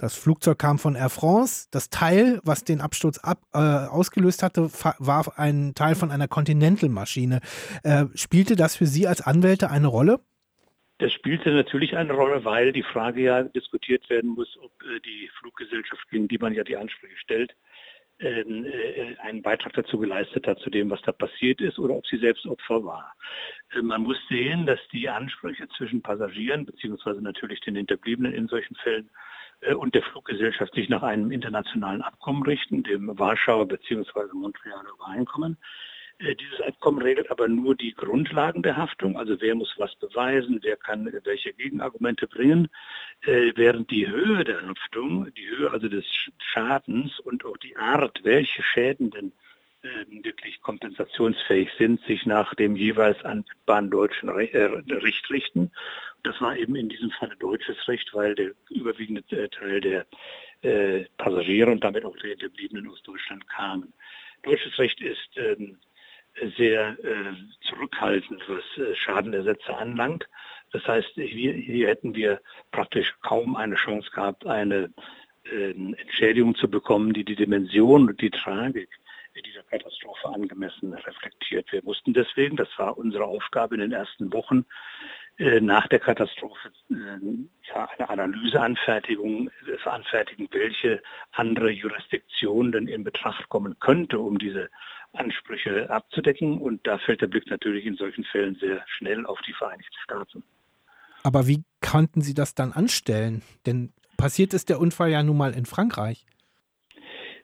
[0.00, 1.68] Das Flugzeug kam von Air France.
[1.70, 7.40] Das Teil, was den Absturz ab, äh, ausgelöst hatte, war ein Teil von einer Continental-Maschine.
[7.82, 10.20] Äh, spielte das für Sie als Anwälte eine Rolle?
[11.00, 15.28] Das spielte natürlich eine Rolle, weil die Frage ja diskutiert werden muss, ob äh, die
[15.38, 17.54] Fluggesellschaft, gegen die man ja die Ansprüche stellt,
[18.20, 22.06] ähm, äh, einen Beitrag dazu geleistet hat, zu dem, was da passiert ist, oder ob
[22.06, 23.14] sie selbst Opfer war.
[23.74, 28.76] Äh, Man muss sehen, dass die Ansprüche zwischen Passagieren, beziehungsweise natürlich den Hinterbliebenen in solchen
[28.76, 29.10] Fällen,
[29.74, 34.32] und der Fluggesellschaft sich nach einem internationalen Abkommen richten, dem Warschauer bzw.
[34.32, 35.58] Montrealer Übereinkommen.
[36.18, 40.60] Äh, Dieses Abkommen regelt aber nur die Grundlagen der Haftung, also wer muss was beweisen,
[40.62, 42.68] wer kann äh, welche Gegenargumente bringen,
[43.22, 47.76] äh, während die Höhe der Haftung, die Höhe also des Sch- Schadens und auch die
[47.76, 49.32] Art, welche Schäden denn
[49.82, 55.70] äh, wirklich kompensationsfähig sind, sich nach dem jeweils anwendbaren deutschen Re äh, Recht richten.
[56.22, 60.06] Das war eben in diesem Falle deutsches Recht, weil der überwiegende äh, Teil der
[60.62, 63.92] äh, Passagiere und damit auch der Hinterbliebenen aus Deutschland kamen.
[64.42, 65.78] Deutsches Recht ist ähm,
[66.56, 70.28] sehr äh, zurückhaltend, was äh, Schadenersätze anlangt.
[70.72, 72.40] Das heißt, hier, hier hätten wir
[72.70, 74.92] praktisch kaum eine Chance gehabt, eine
[75.44, 78.88] äh, Entschädigung zu bekommen, die die Dimension und die Tragik
[79.42, 81.72] dieser Katastrophe angemessen reflektiert.
[81.72, 84.66] Wir mussten deswegen, das war unsere Aufgabe in den ersten Wochen
[85.60, 93.48] nach der Katastrophe, äh, eine Analyse anfertigen, äh, anfertigen, welche andere Jurisdiktion denn in Betracht
[93.48, 94.68] kommen könnte, um diese
[95.14, 96.58] Ansprüche abzudecken.
[96.58, 100.42] Und da fällt der Blick natürlich in solchen Fällen sehr schnell auf die Vereinigten Staaten.
[101.22, 103.42] Aber wie konnten Sie das dann anstellen?
[103.64, 106.26] Denn passiert ist der Unfall ja nun mal in Frankreich.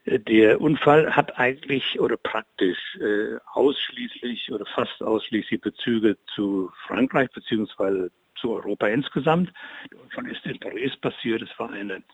[0.06, 8.12] Der Unfall hat eigentlich oder praktisch äh, ausschließlich oder fast ausschließlich Bezüge zu Frankreich beziehungsweise
[8.36, 9.52] zu Europa insgesamt.
[9.90, 11.42] Der Unfall ist in Paris passiert.
[11.42, 12.04] Es war eine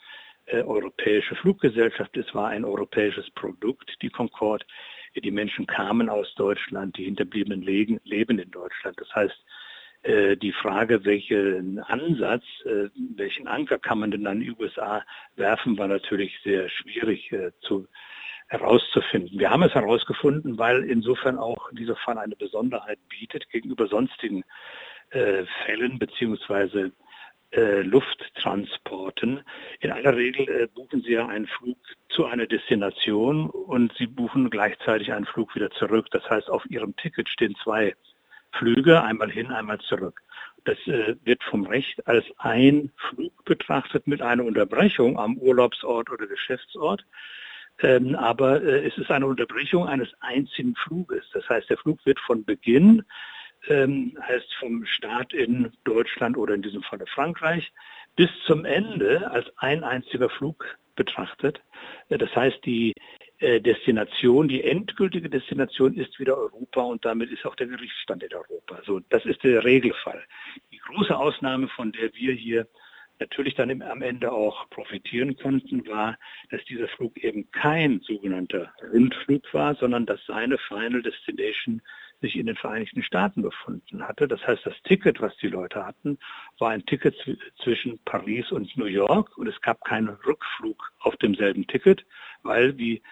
[0.46, 2.16] äh, europäische Fluggesellschaft.
[2.16, 4.64] Es war ein europäisches Produkt, die Concorde.
[5.14, 8.98] Die Menschen kamen aus Deutschland, die Hinterbliebenen leben in Deutschland.
[8.98, 9.38] Das heißt,
[10.04, 15.04] die Frage, welchen Ansatz, äh, welchen Anker kann man denn an die USA
[15.36, 17.86] werfen, war natürlich sehr schwierig äh, zu
[18.48, 19.38] herauszufinden.
[19.38, 24.44] Wir haben es herausgefunden, weil insofern auch dieser Fall eine Besonderheit bietet gegenüber sonstigen
[25.10, 26.92] äh, Fällen beziehungsweise
[27.52, 29.42] äh, Lufttransporten.
[29.80, 31.78] In aller Regel äh, buchen Sie ja einen Flug
[32.08, 36.08] zu einer Destination und Sie buchen gleichzeitig einen Flug wieder zurück.
[36.10, 37.94] Das heißt, auf Ihrem Ticket stehen zwei
[38.52, 40.22] Flüge, einmal hin, einmal zurück.
[40.64, 46.26] Das äh, wird vom Recht als ein Flug betrachtet mit einer Unterbrechung am Urlaubsort oder
[46.26, 47.04] Geschäftsort.
[47.80, 51.24] Ähm, aber äh, es ist eine Unterbrechung eines einzigen Fluges.
[51.32, 53.02] Das heißt, der Flug wird von Beginn,
[53.68, 57.72] ähm, heißt vom Start in Deutschland oder in diesem Falle Frankreich,
[58.14, 61.60] bis zum Ende als ein einziger Flug betrachtet.
[62.08, 62.92] Äh, das heißt, die
[63.42, 68.80] Destination, die endgültige Destination ist wieder Europa und damit ist auch der Gerichtsstand in Europa.
[68.86, 70.22] So, das ist der Regelfall.
[70.70, 72.68] Die große Ausnahme, von der wir hier
[73.18, 76.16] natürlich dann im, am Ende auch profitieren konnten, war,
[76.50, 81.82] dass dieser Flug eben kein sogenannter Rundflug war, sondern dass seine Final Destination
[82.20, 84.28] sich in den Vereinigten Staaten befunden hatte.
[84.28, 86.18] Das heißt, das Ticket, was die Leute hatten,
[86.58, 87.16] war ein Ticket
[87.62, 92.04] zwischen Paris und New York und es gab keinen Rückflug auf demselben Ticket,
[92.42, 93.02] weil, wie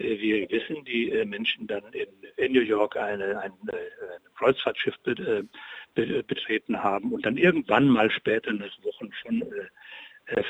[0.00, 4.34] äh, wir wissen, die äh, Menschen dann in, in New York eine, ein, äh, ein
[4.36, 4.96] Kreuzfahrtschiff
[5.94, 9.44] betreten haben und dann irgendwann mal später, nach Wochen von,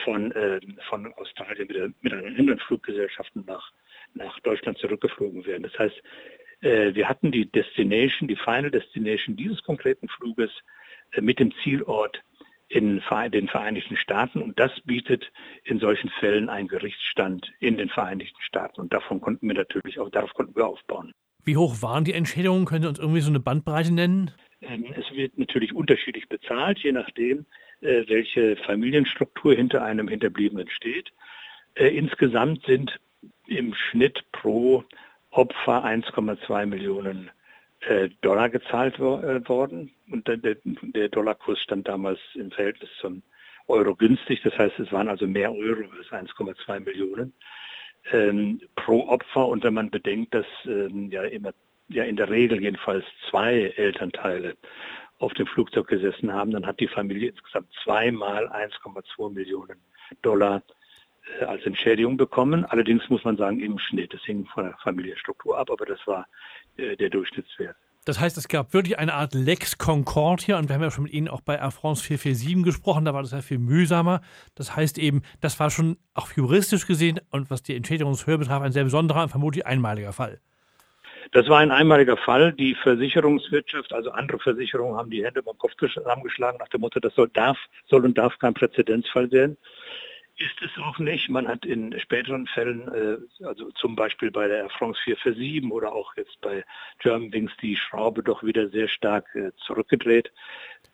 [0.05, 3.73] von, von Australien mit, mit anderen Fluggesellschaften nach,
[4.15, 5.63] nach Deutschland zurückgeflogen werden.
[5.63, 6.03] Das heißt,
[6.61, 10.51] wir hatten die Destination, die Final Destination dieses konkreten Fluges
[11.19, 12.23] mit dem Zielort
[12.71, 13.03] in
[13.33, 15.31] den Vereinigten Staaten und das bietet
[15.65, 20.09] in solchen Fällen einen Gerichtsstand in den Vereinigten Staaten und davon konnten wir natürlich auch,
[20.09, 21.13] darauf konnten wir aufbauen.
[21.45, 22.67] Wie hoch waren die Entschädigungen?
[22.67, 24.31] Können Sie uns irgendwie so eine Bandbreite nennen?
[24.61, 27.45] Ähm, es wird natürlich unterschiedlich bezahlt, je nachdem,
[27.81, 31.11] äh, welche Familienstruktur hinter einem Hinterbliebenen steht.
[31.77, 33.01] Insgesamt sind
[33.47, 34.85] im Schnitt pro
[35.31, 37.40] Opfer 1,2 Millionen äh,
[38.21, 39.91] Dollar gezahlt äh, worden.
[40.11, 43.23] Und der, Dollarkurs stand damals im Verhältnis zum
[43.69, 44.43] Euro günstig.
[44.43, 47.33] Das heißt, es waren also mehr Euro als 1,2 Millionen
[48.13, 49.47] ähm, pro Opfer.
[49.47, 51.53] Und wenn man bedenkt, dass ähm, ja immer
[51.89, 54.57] ja in der Regel jedenfalls zwei Elternteile
[55.19, 59.79] auf dem Flugzeug gesessen haben, dann hat die Familie insgesamt zweimal 1,2 Millionen
[60.23, 60.80] Dollar äh,
[61.47, 62.65] als Entschädigung bekommen.
[62.65, 64.13] Allerdings muss man sagen, im Schnitt.
[64.13, 66.27] Das hing von der Familienstruktur ab, aber das war
[66.77, 67.77] äh, der Durchschnittswert.
[68.07, 71.13] Das heißt, es gab wirklich eine Art Lex Concordia und wir haben ja schon mit
[71.13, 74.23] Ihnen auch bei Air France 447 gesprochen, da war das ja viel mühsamer.
[74.55, 78.73] Das heißt eben, das war schon auch juristisch gesehen und was die Entschädigungshöhe betraf, ein
[78.73, 80.41] sehr besonderer und vermutlich einmaliger Fall.
[81.33, 82.55] Das war ein einmaliger Fall.
[82.55, 87.15] Die Versicherungswirtschaft, also andere Versicherungen, haben die Hände beim Kopf zusammengeschlagen nach dem Motto, das
[87.15, 89.59] soll, darf, soll und darf kein Präzedenzfall werden
[90.41, 91.29] ist es auch nicht.
[91.29, 95.93] Man hat in späteren Fällen, äh, also zum Beispiel bei der Air France 447 oder
[95.93, 96.65] auch jetzt bei
[96.99, 100.33] Germanwings, die Schraube doch wieder sehr stark äh, zurückgedreht.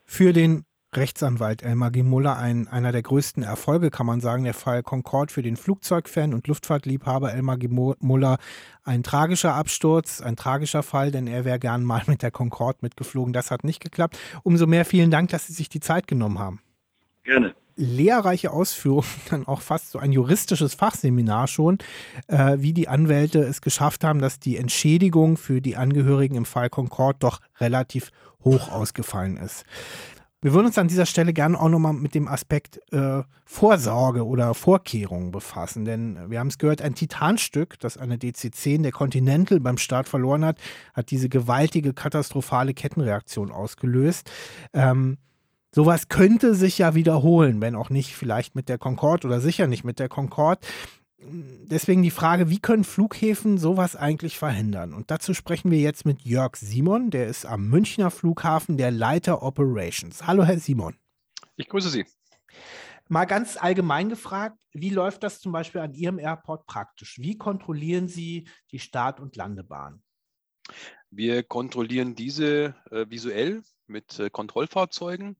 [0.05, 2.03] Für den Rechtsanwalt Elmar G.
[2.03, 6.35] Muller ein, einer der größten Erfolge, kann man sagen, der Fall Concorde für den Flugzeugfan
[6.35, 7.69] und Luftfahrtliebhaber Elmar G.
[7.69, 8.39] Muller.
[8.83, 13.33] Ein tragischer Absturz, ein tragischer Fall, denn er wäre gern mal mit der Concorde mitgeflogen.
[13.33, 14.19] Das hat nicht geklappt.
[14.43, 16.61] Umso mehr vielen Dank, dass Sie sich die Zeit genommen haben.
[17.25, 21.79] Gerne lehrreiche Ausführungen, dann auch fast so ein juristisches Fachseminar schon,
[22.27, 26.71] äh, wie die Anwälte es geschafft haben, dass die Entschädigung für die Angehörigen im Fall
[26.71, 28.11] Concord doch relativ
[28.45, 29.65] hoch ausgefallen ist.
[30.43, 34.55] Wir würden uns an dieser Stelle gerne auch nochmal mit dem Aspekt äh, Vorsorge oder
[34.55, 39.79] Vorkehrungen befassen, denn wir haben es gehört, ein Titanstück, das eine DC-10 der Continental beim
[39.79, 40.59] Start verloren hat,
[40.95, 44.31] hat diese gewaltige, katastrophale Kettenreaktion ausgelöst.
[44.73, 45.17] Ähm,
[45.75, 49.85] Sowas könnte sich ja wiederholen, wenn auch nicht vielleicht mit der Concorde oder sicher nicht
[49.85, 50.67] mit der Concorde.
[51.19, 54.95] Deswegen die Frage, wie können Flughäfen sowas eigentlich verhindern?
[54.95, 59.43] Und dazu sprechen wir jetzt mit Jörg Simon, der ist am Münchner Flughafen der Leiter
[59.43, 60.27] Operations.
[60.27, 60.95] Hallo, Herr Simon.
[61.57, 62.05] Ich grüße Sie.
[63.09, 67.19] Mal ganz allgemein gefragt, wie läuft das zum Beispiel an Ihrem Airport praktisch?
[67.19, 70.03] Wie kontrollieren Sie die Start- und Landebahn?
[71.11, 75.37] Wir kontrollieren diese äh, visuell mit äh, Kontrollfahrzeugen.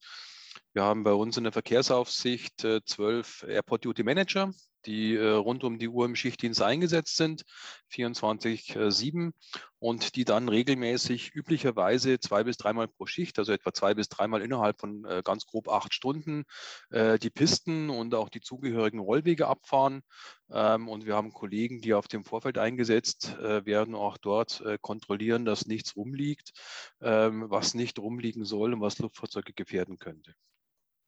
[0.73, 4.53] Wir haben bei uns in der Verkehrsaufsicht äh, zwölf Airport Duty Manager,
[4.87, 7.45] die äh, rund um die Uhr im Schichtdienst eingesetzt sind,
[7.93, 9.33] 24-7
[9.79, 14.43] und die dann regelmäßig üblicherweise zwei bis dreimal pro Schicht, also etwa zwei bis dreimal
[14.43, 16.45] innerhalb von äh, ganz grob acht Stunden,
[16.91, 20.03] äh, die Pisten und auch die zugehörigen Rollwege abfahren.
[20.51, 25.67] Ähm, und wir haben Kollegen, die auf dem Vorfeld eingesetzt werden, auch dort kontrollieren, dass
[25.67, 26.53] nichts rumliegt,
[27.01, 30.35] ähm, was nicht rumliegen soll und was Luftfahrzeuge gefährden könnte.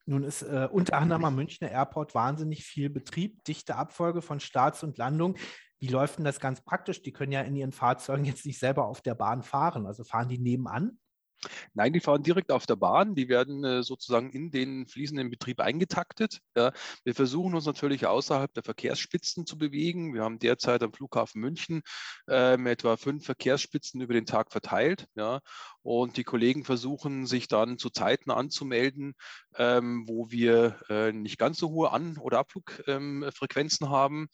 [0.09, 4.82] Nun ist äh, unter anderem am Münchner Airport wahnsinnig viel Betrieb, dichte Abfolge von Starts
[4.82, 5.36] und Landung.
[5.80, 7.02] Wie läuft denn das ganz praktisch?
[7.02, 9.86] Die können ja in ihren Fahrzeugen jetzt nicht selber auf der Bahn fahren.
[9.86, 10.98] Also fahren die nebenan?
[11.74, 13.14] Nein, die fahren direkt auf der Bahn.
[13.14, 16.41] Die werden äh, sozusagen in den fließenden Betrieb eingetaktet.
[16.57, 16.72] Ja.
[17.05, 20.14] Wir versuchen uns natürlich außerhalb der Verkehrsspitzen zu bewegen.
[20.14, 21.82] Wir haben derzeit am Flughafen München
[22.28, 25.07] ähm, etwa fünf Verkehrsspitzen über den Tag verteilt.
[25.14, 25.41] Ja.
[25.82, 29.14] Und die Kollegen versuchen sich dann zu Zeiten anzumelden,
[29.57, 34.28] ähm, wo wir äh, nicht ganz so hohe An- oder Abflugfrequenzen ähm, haben.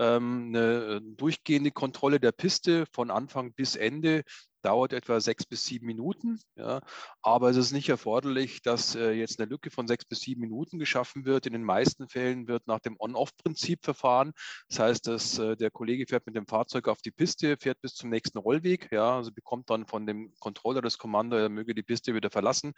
[0.00, 4.24] Ähm, eine äh, durchgehende Kontrolle der Piste von Anfang bis Ende
[4.62, 6.38] dauert etwa sechs bis sieben Minuten.
[6.56, 6.80] Ja.
[7.22, 10.78] Aber es ist nicht erforderlich, dass äh, jetzt eine Lücke von sechs bis sieben Minuten
[10.78, 11.46] geschaffen wird.
[11.46, 14.32] In den meisten Fällen wird nach dem On-Off-Prinzip verfahren.
[14.68, 17.94] Das heißt, dass äh, der Kollege fährt mit dem Fahrzeug auf die Piste, fährt bis
[17.94, 21.82] zum nächsten Rollweg, ja, also bekommt dann von dem Controller das Kommando, er möge die
[21.82, 22.72] Piste wieder verlassen,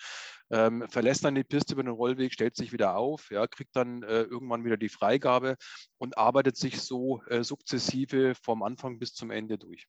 [0.50, 4.02] ähm, verlässt dann die Piste über den Rollweg, stellt sich wieder auf, ja, kriegt dann
[4.02, 5.56] äh, irgendwann wieder die Freigabe
[5.98, 9.88] und arbeitet sich so äh, sukzessive vom Anfang bis zum Ende durch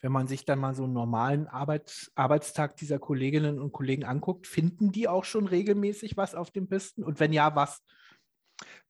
[0.00, 4.46] wenn man sich dann mal so einen normalen Arbeits Arbeitstag dieser Kolleginnen und Kollegen anguckt,
[4.46, 7.02] finden die auch schon regelmäßig was auf den Pisten?
[7.02, 7.82] Und wenn ja, was?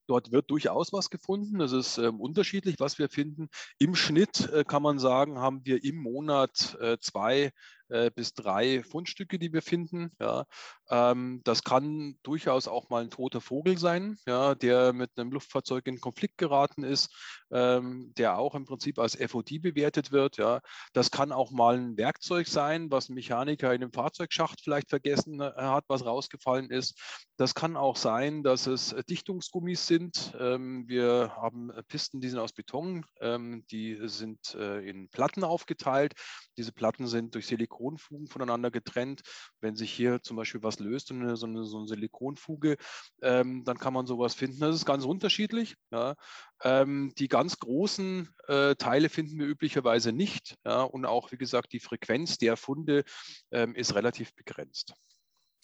[0.06, 1.60] Dort wird durchaus was gefunden.
[1.60, 3.48] Es ist äh, unterschiedlich, was wir finden.
[3.78, 7.50] Im Schnitt äh, kann man sagen, haben wir im Monat äh, zwei
[7.89, 10.11] äh, bis drei Fundstücke, die wir finden.
[10.20, 10.45] Ja.
[10.91, 15.87] Ähm, das kann durchaus auch mal ein toter Vogel sein, ja, der mit einem Luftfahrzeug
[15.87, 17.14] in Konflikt geraten ist,
[17.51, 20.37] ähm, der auch im Prinzip als FOD bewertet wird.
[20.37, 20.61] Ja.
[20.93, 25.41] Das kann auch mal ein Werkzeug sein, was ein Mechaniker in einem Fahrzeugschacht vielleicht vergessen
[25.41, 27.01] äh, hat, was rausgefallen ist.
[27.37, 30.34] Das kann auch sein, dass es Dichtungsgummis sind.
[30.39, 36.14] Ähm, wir haben Pisten, die sind aus Beton, ähm, die sind äh, in Platten aufgeteilt.
[36.57, 39.22] Diese Platten sind durch Silikonfugen voneinander getrennt.
[39.60, 42.76] Wenn sich hier zum Beispiel was löst und eine, so, eine, so eine Silikonfuge,
[43.22, 44.60] ähm, dann kann man sowas finden.
[44.60, 45.76] Das ist ganz unterschiedlich.
[45.90, 46.14] Ja.
[46.62, 50.56] Ähm, die ganz großen äh, Teile finden wir üblicherweise nicht.
[50.64, 50.82] Ja.
[50.82, 53.04] Und auch, wie gesagt, die Frequenz der Funde
[53.50, 54.94] ähm, ist relativ begrenzt.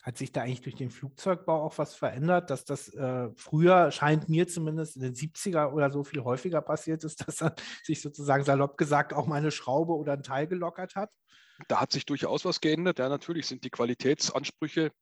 [0.02, 4.28] Hat sich da eigentlich durch den Flugzeugbau auch was verändert, dass das äh, früher, scheint
[4.28, 7.38] mir zumindest in den 70er oder so viel häufiger passiert ist, dass
[7.84, 11.10] sich sozusagen salopp gesagt auch mal eine Schraube oder ein Teil gelockert hat?
[11.68, 12.98] Da hat sich durchaus was geändert.
[12.98, 14.92] Ja, natürlich sind die Qualitätsansprüche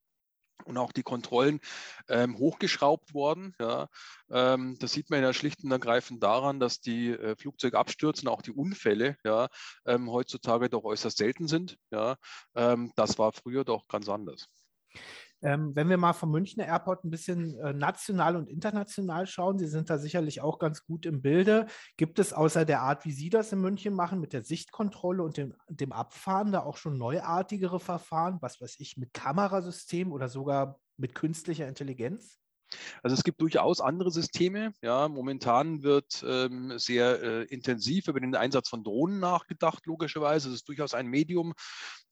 [0.64, 1.60] und auch die Kontrollen
[2.08, 3.54] ähm, hochgeschraubt worden.
[3.60, 3.88] Ja.
[4.30, 8.42] Ähm, das sieht man ja schlicht und ergreifend daran, dass die äh, Flugzeugabstürze und auch
[8.42, 9.48] die Unfälle ja,
[9.86, 11.76] ähm, heutzutage doch äußerst selten sind.
[11.90, 12.16] Ja.
[12.54, 14.48] Ähm, das war früher doch ganz anders.
[15.42, 19.66] Ähm, wenn wir mal vom Münchner Airport ein bisschen äh, national und international schauen, Sie
[19.66, 21.66] sind da sicherlich auch ganz gut im Bilde.
[21.96, 25.36] Gibt es außer der Art, wie Sie das in München machen, mit der Sichtkontrolle und
[25.36, 30.78] dem, dem Abfahren, da auch schon neuartigere Verfahren, was weiß ich, mit Kamerasystem oder sogar
[30.96, 32.40] mit künstlicher Intelligenz?
[33.02, 34.72] Also es gibt durchaus andere Systeme.
[34.82, 40.48] Ja, momentan wird ähm, sehr äh, intensiv über den Einsatz von Drohnen nachgedacht, logischerweise.
[40.48, 41.54] Es ist durchaus ein Medium,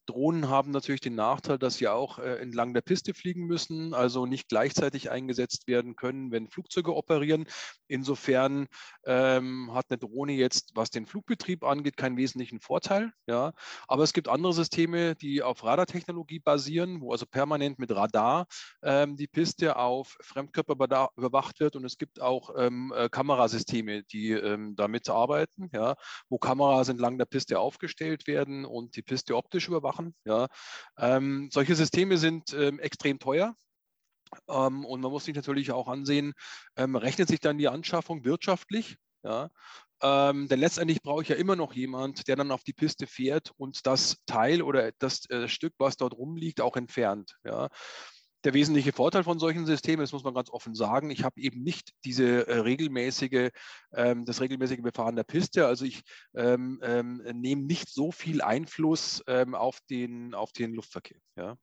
[0.09, 4.25] Drohnen haben natürlich den Nachteil, dass sie auch äh, entlang der Piste fliegen müssen, also
[4.25, 7.47] nicht gleichzeitig eingesetzt werden können, wenn Flugzeuge operieren.
[7.89, 8.69] Insofern
[9.05, 13.13] ähm, hat eine Drohne jetzt, was den Flugbetrieb angeht, keinen wesentlichen Vorteil.
[13.27, 13.53] Ja.
[13.87, 18.47] Aber es gibt andere Systeme, die auf Radartechnologie basieren, wo also permanent mit Radar
[18.83, 21.77] ähm, die Piste auf Fremdkörper überwacht wird.
[21.77, 25.97] Und es gibt auch ähm, äh, Kamerasysteme, die ähm, damit arbeiten, ja,
[26.31, 30.15] wo Kameras entlang der Piste aufgestellt werden und die Piste optisch überwachen machen.
[30.25, 30.49] Ja.
[30.99, 33.55] Ähm, solche Systeme sind ähm, extrem teuer.
[34.49, 36.35] Ähm, und man muss sich natürlich auch ansehen,
[36.77, 38.97] ähm, rechnet sich dann die Anschaffung wirtschaftlich?
[39.23, 39.51] Ja.
[40.01, 43.51] Ähm, denn letztendlich brauche ich ja immer noch jemand, der dann auf die Piste fährt
[43.57, 47.37] und das Teil oder das äh, Stück, was dort rumliegt, auch entfernt.
[47.45, 47.69] Ja
[48.45, 51.63] der wesentliche Vorteil von solchen Systemen, das muss man ganz offen sagen, ich habe eben
[51.63, 53.51] nicht diese äh, regelmäßige,
[53.93, 55.67] ähm, das regelmäßige Befahren der Piste.
[55.67, 56.03] Also ich
[56.35, 61.19] ähm, ähm, nehme nicht so viel Einfluss ähm, auf, den, auf den Luftverkehr.
[61.37, 61.57] Ja.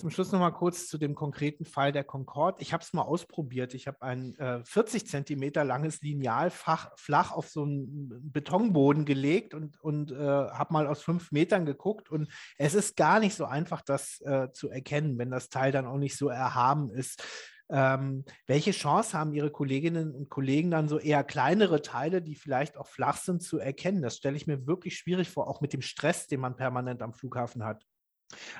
[0.00, 2.62] Zum Schluss noch mal kurz zu dem konkreten Fall der Concorde.
[2.62, 3.74] Ich habe es mal ausprobiert.
[3.74, 9.78] Ich habe ein äh, 40 Zentimeter langes Lineal flach auf so einen Betonboden gelegt und,
[9.82, 12.10] und äh, habe mal aus fünf Metern geguckt.
[12.10, 15.84] Und es ist gar nicht so einfach, das äh, zu erkennen, wenn das Teil dann
[15.84, 17.22] auch nicht so erhaben ist.
[17.68, 22.78] Ähm, welche Chance haben Ihre Kolleginnen und Kollegen dann so eher kleinere Teile, die vielleicht
[22.78, 24.00] auch flach sind, zu erkennen?
[24.00, 27.12] Das stelle ich mir wirklich schwierig vor, auch mit dem Stress, den man permanent am
[27.12, 27.84] Flughafen hat.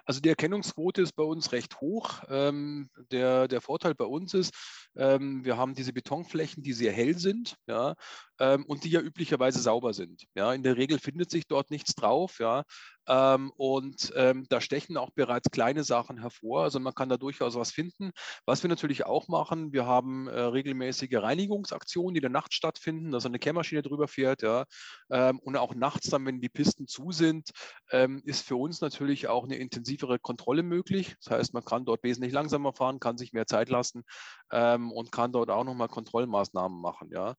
[0.04, 2.22] Also die Erkennungsquote ist bei uns recht hoch.
[2.28, 4.54] Ähm, der, der Vorteil bei uns ist,
[4.96, 7.56] ähm, wir haben diese Betonflächen, die sehr hell sind.
[7.66, 7.94] Ja.
[8.40, 10.24] Ähm, und die ja üblicherweise sauber sind.
[10.34, 12.38] Ja, in der Regel findet sich dort nichts drauf.
[12.40, 12.64] Ja,
[13.06, 16.62] ähm, und ähm, da stechen auch bereits kleine Sachen hervor.
[16.62, 18.12] Also man kann da durchaus was finden.
[18.46, 23.10] Was wir natürlich auch machen, wir haben äh, regelmäßige Reinigungsaktionen, die in der Nacht stattfinden,
[23.10, 24.42] dass eine Kehrmaschine drüber fährt.
[24.42, 24.64] Ja,
[25.10, 27.50] ähm, und auch nachts dann, wenn die Pisten zu sind,
[27.90, 31.14] ähm, ist für uns natürlich auch eine intensivere Kontrolle möglich.
[31.22, 34.04] Das heißt, man kann dort wesentlich langsamer fahren, kann sich mehr Zeit lassen
[34.50, 37.10] ähm, und kann dort auch nochmal Kontrollmaßnahmen machen.
[37.12, 37.34] Ja.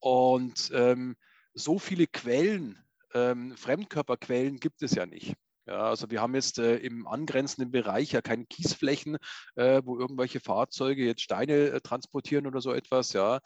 [0.00, 1.16] Und ähm,
[1.54, 2.78] so viele Quellen,
[3.14, 5.34] ähm, Fremdkörperquellen gibt es ja nicht.
[5.68, 9.16] Ja, also wir haben jetzt äh, im angrenzenden Bereich ja keine Kiesflächen,
[9.56, 13.12] äh, wo irgendwelche Fahrzeuge jetzt Steine äh, transportieren oder so etwas.
[13.12, 13.40] Ja,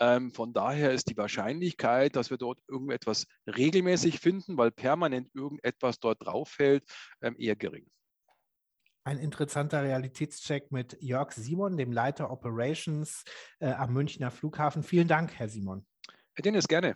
[0.00, 6.00] ähm, von daher ist die Wahrscheinlichkeit, dass wir dort irgendetwas regelmäßig finden, weil permanent irgendetwas
[6.00, 6.82] dort drauf fällt,
[7.20, 7.86] ähm, eher gering.
[9.04, 13.22] Ein interessanter Realitätscheck mit Jörg Simon, dem Leiter Operations
[13.60, 14.82] äh, am Münchner Flughafen.
[14.82, 15.86] Vielen Dank, Herr Simon.
[16.36, 16.94] Herr Dennis, gerne.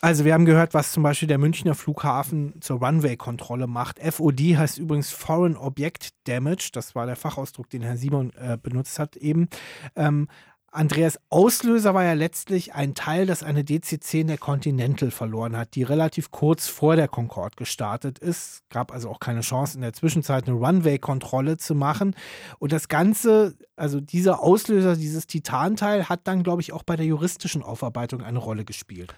[0.00, 3.98] Also wir haben gehört, was zum Beispiel der Münchner Flughafen zur Runway-Kontrolle macht.
[3.98, 6.70] FOD heißt übrigens Foreign Object Damage.
[6.72, 9.50] Das war der Fachausdruck, den Herr Simon äh, benutzt hat eben.
[9.96, 10.28] Ähm,
[10.72, 15.82] Andreas Auslöser war ja letztlich ein Teil, das eine DC-10 der Continental verloren hat, die
[15.82, 18.62] relativ kurz vor der Concorde gestartet ist.
[18.68, 22.14] Gab also auch keine Chance, in der Zwischenzeit eine Runway-Kontrolle zu machen.
[22.60, 27.06] Und das Ganze, also dieser Auslöser, dieses Titanteil, hat dann, glaube ich, auch bei der
[27.06, 29.12] juristischen Aufarbeitung eine Rolle gespielt.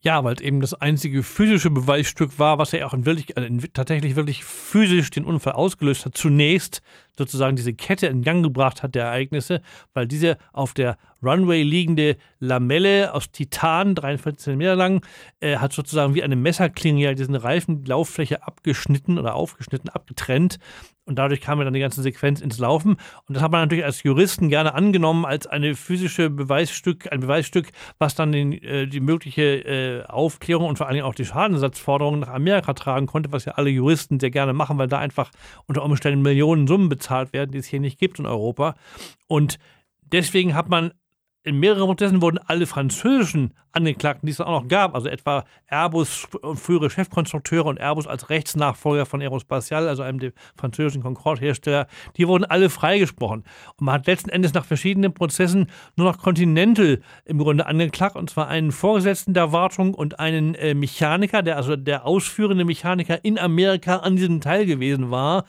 [0.00, 3.48] Ja, weil es eben das einzige physische Beweisstück war, was ja auch in wirklich, also
[3.48, 6.16] in, tatsächlich wirklich physisch den Unfall ausgelöst hat.
[6.16, 6.82] Zunächst
[7.18, 9.60] sozusagen diese Kette in Gang gebracht hat der Ereignisse,
[9.94, 15.04] weil diese auf der Runway liegende Lamelle aus Titan, 43 cm lang,
[15.40, 20.58] äh, hat sozusagen wie eine Messerklinge ja diesen Reifen die Lauffläche abgeschnitten oder aufgeschnitten, abgetrennt.
[21.06, 22.96] Und dadurch kam ja dann die ganze Sequenz ins Laufen.
[23.26, 27.70] Und das hat man natürlich als Juristen gerne angenommen als eine physische Beweisstück, ein Beweisstück,
[27.98, 32.20] was dann den, äh, die mögliche äh, Aufklärung und vor allen Dingen auch die Schadensersatzforderungen
[32.20, 35.30] nach Amerika tragen konnte, was ja alle Juristen sehr gerne machen, weil da einfach
[35.66, 38.74] unter Umständen Millionen Summen bezahlt werden, die es hier nicht gibt in Europa.
[39.26, 39.58] Und
[40.12, 40.92] deswegen hat man
[41.46, 46.26] in mehreren Prozessen wurden alle französischen Angeklagten, die es auch noch gab, also etwa Airbus,
[46.54, 51.86] frühere Chefkonstrukteure und Airbus als Rechtsnachfolger von Aerospatial, also einem französischen Concorde-Hersteller,
[52.16, 53.44] die wurden alle freigesprochen.
[53.76, 58.28] Und man hat letzten Endes nach verschiedenen Prozessen nur noch Continental im Grunde angeklagt, und
[58.28, 63.38] zwar einen Vorgesetzten der Wartung und einen äh, Mechaniker, der also der ausführende Mechaniker in
[63.38, 65.44] Amerika an diesem Teil gewesen war.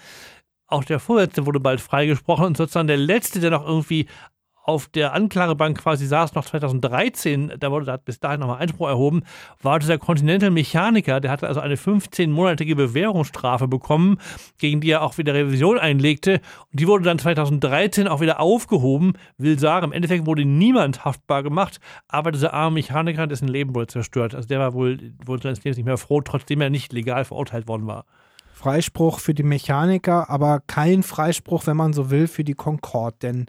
[0.67, 4.07] Auch der Vorsitzende wurde bald freigesprochen und sozusagen der Letzte, der noch irgendwie
[4.67, 9.23] auf der Anklagebank quasi saß, noch 2013, da wurde da bis dahin nochmal Einspruch erhoben,
[9.61, 14.17] war dieser Continental Mechaniker, der hatte also eine 15-monatige Bewährungsstrafe bekommen,
[14.57, 16.41] gegen die er auch wieder Revision einlegte.
[16.69, 19.13] Und die wurde dann 2013 auch wieder aufgehoben.
[19.37, 23.87] Will sagen, im Endeffekt wurde niemand haftbar gemacht, aber dieser arme Mechaniker, dessen Leben wurde
[23.87, 24.35] zerstört.
[24.35, 27.69] Also der war wohl, wohl seines Lebens nicht mehr froh, trotzdem er nicht legal verurteilt
[27.69, 28.03] worden war.
[28.57, 33.45] Freispruch für die Mechaniker, aber kein Freispruch, wenn man so will, für die Concorde, denn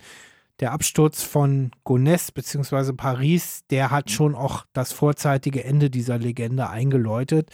[0.61, 2.93] der Absturz von Gonesse bzw.
[2.93, 7.49] Paris, der hat schon auch das vorzeitige Ende dieser Legende eingeläutet.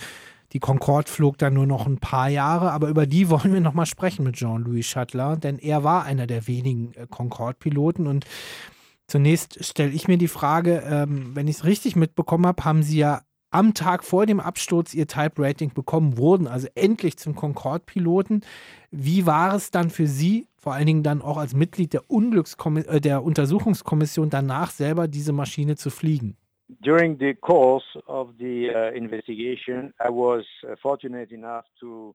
[0.52, 3.86] Die Concorde flog dann nur noch ein paar Jahre, aber über die wollen wir nochmal
[3.86, 8.24] sprechen mit Jean-Louis Chatelain, denn er war einer der wenigen äh, Concorde-Piloten und
[9.06, 12.98] zunächst stelle ich mir die Frage, ähm, wenn ich es richtig mitbekommen habe, haben Sie
[12.98, 13.22] ja
[13.54, 18.40] am Tag vor dem Absturz ihr Type-Rating bekommen, wurden also endlich zum Concorde-Piloten.
[18.90, 23.00] Wie war es dann für Sie, vor allen Dingen dann auch als Mitglied der, äh,
[23.00, 26.36] der Untersuchungskommission, danach selber diese Maschine zu fliegen?
[26.80, 32.14] During the course of the uh, investigation, I was uh, fortunate enough to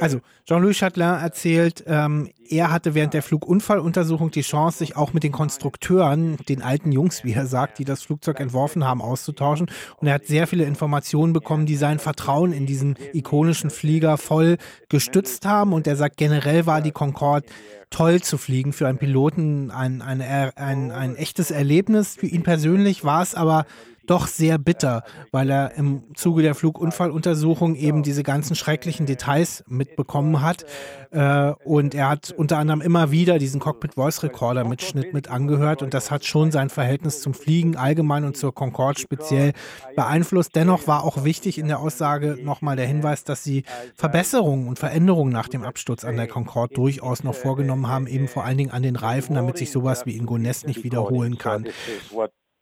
[0.00, 5.22] also Jean-Louis Chatelain erzählt, ähm, er hatte während der Flugunfalluntersuchung die Chance, sich auch mit
[5.22, 9.70] den Konstrukteuren, den alten Jungs, wie er sagt, die das Flugzeug entworfen haben, auszutauschen.
[9.98, 14.56] Und er hat sehr viele Informationen bekommen, die sein Vertrauen in diesen ikonischen Flieger voll
[14.88, 15.72] gestützt haben.
[15.72, 17.46] Und er sagt, generell war die Concorde
[17.90, 22.16] toll zu fliegen für einen Piloten, ein, ein, ein, ein echtes Erlebnis.
[22.16, 23.66] Für ihn persönlich war es aber
[24.08, 30.42] doch sehr bitter, weil er im Zuge der Flugunfalluntersuchung eben diese ganzen schrecklichen Details mitbekommen
[30.42, 30.64] hat.
[31.10, 35.82] Äh, und er hat unter anderem immer wieder diesen Cockpit Voice Recorder Mitschnitt mit angehört
[35.82, 39.52] und das hat schon sein Verhältnis zum Fliegen allgemein und zur Concorde speziell
[39.96, 40.54] beeinflusst.
[40.54, 45.32] Dennoch war auch wichtig in der Aussage nochmal der Hinweis, dass sie Verbesserungen und Veränderungen
[45.32, 48.82] nach dem Absturz an der Concorde durchaus noch vorgenommen haben, eben vor allen Dingen an
[48.82, 51.66] den Reifen, damit sich sowas wie in Gonesse nicht wiederholen kann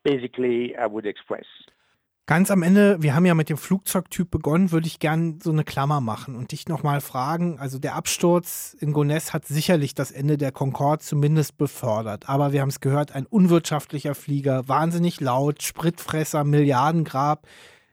[0.07, 1.47] basically I would express.
[2.29, 5.63] Ganz am Ende, wir haben ja mit dem Flugzeugtyp begonnen, würde ich gerne so eine
[5.63, 7.61] Klammer machen und dich nochmal fragen.
[7.61, 12.29] Also der Absturz in Gonesse hat sicherlich das Ende der Concorde zumindest befördert.
[12.29, 17.47] Aber wir haben es gehört, ein unwirtschaftlicher Flieger, wahnsinnig laut, Spritfresser, Milliardengrab,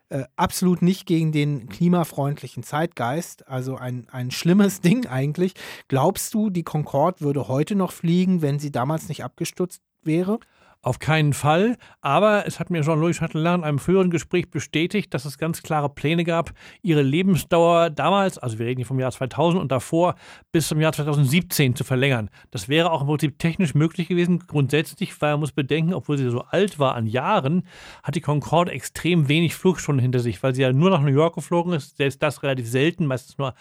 [0.09, 3.47] äh, absolut nicht gegen den klimafreundlichen Zeitgeist.
[3.47, 5.53] Also ein, ein schlimmes Ding eigentlich.
[5.89, 10.39] Glaubst du, die Concorde würde heute noch fliegen, wenn sie damals nicht abgestürzt wäre?
[10.83, 11.77] Auf keinen Fall.
[12.01, 15.87] Aber es hat mir Jean-Louis Chatelain in einem früheren Gespräch bestätigt, dass es ganz klare
[15.87, 20.15] Pläne gab, ihre Lebensdauer damals, also wir reden hier vom Jahr 2000 und davor,
[20.51, 22.29] bis zum Jahr 2017 zu verlängern.
[22.51, 26.29] Das wäre auch im Prinzip technisch möglich gewesen, grundsätzlich, weil man muss bedenken, obwohl sie
[26.29, 27.63] so alt war an Jahren,
[28.03, 31.35] hat die Concorde extrem wenig Flugstunden hinter sich, weil sie ja nur nach New York
[31.35, 33.53] geflogen ist, selbst das relativ selten, meistens nur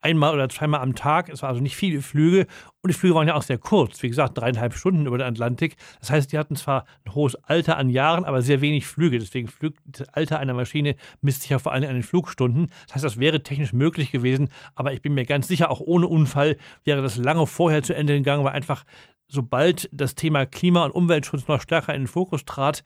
[0.00, 1.28] einmal oder zweimal am Tag.
[1.28, 2.46] Es waren also nicht viele Flüge
[2.82, 4.02] und die Flüge waren ja auch sehr kurz.
[4.02, 5.76] Wie gesagt, dreieinhalb Stunden über den Atlantik.
[6.00, 9.18] Das heißt, die hatten zwar ein hohes Alter an Jahren, aber sehr wenig Flüge.
[9.18, 12.70] Deswegen Flüg das Alter einer Maschine misst sich ja vor allem an den Flugstunden.
[12.86, 16.06] Das heißt, das wäre technisch möglich gewesen, aber ich bin mir ganz sicher, auch ohne
[16.06, 18.84] Unfall wäre das lange vorher zu Ende gegangen, weil einfach
[19.30, 22.82] sobald das Thema Klima- und Umweltschutz noch stärker in den Fokus trat,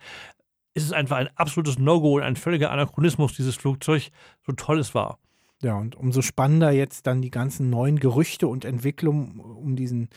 [0.74, 4.10] ist es einfach ein absolutes No-Go und ein völliger Anachronismus, dieses Flugzeug,
[4.44, 5.18] so toll es war.
[5.64, 10.10] Ja, und umso spannender jetzt dann die ganzen neuen Gerüchte und Entwicklungen um diesen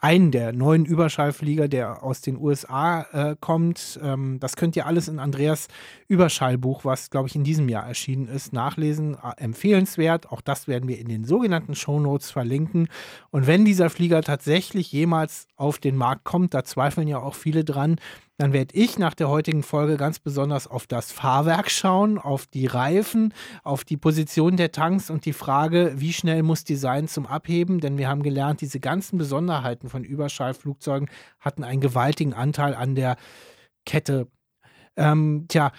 [0.00, 4.00] einen der neuen Überschallflieger, der aus den USA äh, kommt.
[4.02, 5.68] Ähm, das könnt ihr alles in Andreas
[6.08, 9.16] Überschallbuch, was, glaube ich, in diesem Jahr erschienen ist, nachlesen.
[9.36, 10.32] Empfehlenswert.
[10.32, 12.88] Auch das werden wir in den sogenannten Shownotes verlinken.
[13.30, 17.62] Und wenn dieser Flieger tatsächlich jemals auf den Markt kommt, da zweifeln ja auch viele
[17.62, 18.00] dran,
[18.40, 22.64] dann werde ich nach der heutigen Folge ganz besonders auf das Fahrwerk schauen, auf die
[22.64, 23.34] Reifen,
[23.64, 27.80] auf die Position der Tanks und die Frage, wie schnell muss die sein zum Abheben,
[27.80, 33.16] denn wir haben gelernt, diese ganzen Besonderheiten von Überschallflugzeugen hatten einen gewaltigen Anteil an der
[33.84, 34.26] Kette.
[34.96, 35.70] Ähm, tja,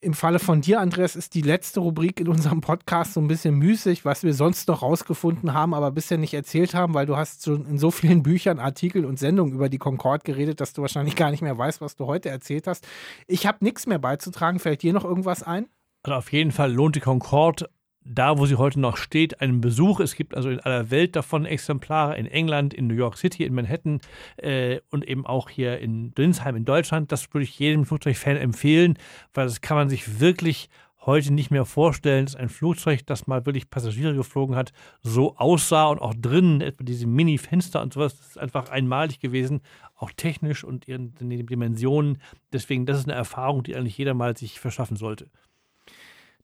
[0.00, 3.54] im Falle von dir, Andreas, ist die letzte Rubrik in unserem Podcast so ein bisschen
[3.56, 7.44] müßig, was wir sonst noch rausgefunden haben, aber bisher nicht erzählt haben, weil du hast
[7.44, 11.16] schon in so vielen Büchern, Artikeln und Sendungen über die Concorde geredet, dass du wahrscheinlich
[11.16, 12.86] gar nicht mehr weißt, was du heute erzählt hast.
[13.26, 14.58] Ich habe nichts mehr beizutragen.
[14.58, 15.68] Fällt dir noch irgendwas ein?
[16.02, 17.68] Also auf jeden Fall lohnt die Concorde
[18.04, 20.00] da, wo sie heute noch steht, einen Besuch.
[20.00, 23.54] Es gibt also in aller Welt davon Exemplare, in England, in New York City, in
[23.54, 24.00] Manhattan
[24.38, 27.12] äh, und eben auch hier in Dinsheim in Deutschland.
[27.12, 28.98] Das würde ich jedem Flugzeugfan empfehlen,
[29.34, 30.70] weil das kann man sich wirklich
[31.06, 34.72] heute nicht mehr vorstellen, dass ein Flugzeug, das mal wirklich Passagiere geflogen hat,
[35.02, 39.60] so aussah und auch drinnen, etwa diese Mini-Fenster und sowas, das ist einfach einmalig gewesen,
[39.96, 42.18] auch technisch und in den Dimensionen.
[42.52, 45.30] Deswegen, das ist eine Erfahrung, die eigentlich jeder mal sich verschaffen sollte.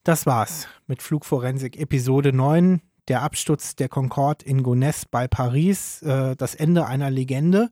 [0.03, 6.35] Das war's mit Flugforensik Episode 9, der Absturz der Concorde in Gonesse bei Paris, äh,
[6.35, 7.69] das Ende einer Legende.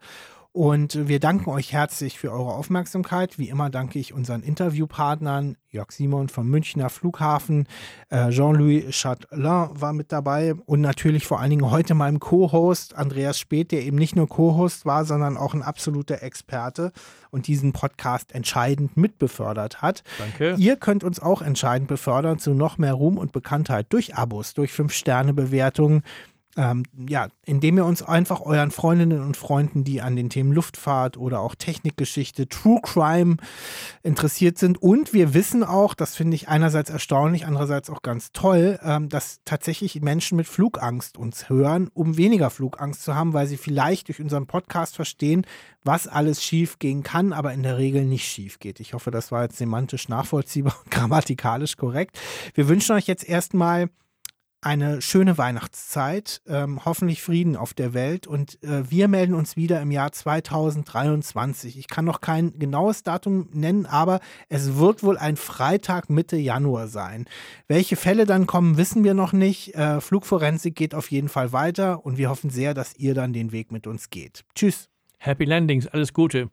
[0.55, 3.37] Und wir danken euch herzlich für eure Aufmerksamkeit.
[3.37, 7.67] Wie immer danke ich unseren Interviewpartnern, Jörg Simon vom Münchner Flughafen,
[8.07, 13.37] äh, Jean-Louis Chatelain war mit dabei und natürlich vor allen Dingen heute meinem Co-Host Andreas
[13.37, 16.93] Speth, der eben nicht nur Co-Host war, sondern auch ein absoluter Experte
[17.31, 20.03] und diesen Podcast entscheidend mitbefördert hat.
[20.19, 20.55] Danke.
[20.57, 24.71] Ihr könnt uns auch entscheidend befördern zu noch mehr Ruhm und Bekanntheit durch Abos, durch
[24.71, 26.03] 5-Sterne-Bewertungen
[26.57, 31.17] ähm, ja, indem ihr uns einfach euren Freundinnen und Freunden, die an den Themen Luftfahrt
[31.17, 33.37] oder auch Technikgeschichte, True Crime
[34.03, 34.81] interessiert sind.
[34.81, 39.39] Und wir wissen auch, das finde ich einerseits erstaunlich, andererseits auch ganz toll, ähm, dass
[39.45, 44.21] tatsächlich Menschen mit Flugangst uns hören, um weniger Flugangst zu haben, weil sie vielleicht durch
[44.21, 45.45] unseren Podcast verstehen,
[45.83, 48.79] was alles schief gehen kann, aber in der Regel nicht schief geht.
[48.79, 52.19] Ich hoffe, das war jetzt semantisch nachvollziehbar und grammatikalisch korrekt.
[52.53, 53.89] Wir wünschen euch jetzt erstmal
[54.65, 59.79] eine schöne Weihnachtszeit, ähm, hoffentlich Frieden auf der Welt und äh, wir melden uns wieder
[59.79, 61.77] im Jahr 2023.
[61.77, 66.87] Ich kann noch kein genaues Datum nennen, aber es wird wohl ein Freitag Mitte Januar
[66.87, 67.25] sein.
[67.67, 69.75] Welche Fälle dann kommen, wissen wir noch nicht.
[69.75, 73.51] Äh, Flugforensik geht auf jeden Fall weiter und wir hoffen sehr, dass ihr dann den
[73.51, 74.45] Weg mit uns geht.
[74.55, 74.89] Tschüss.
[75.19, 76.49] Happy Landings, alles Gute.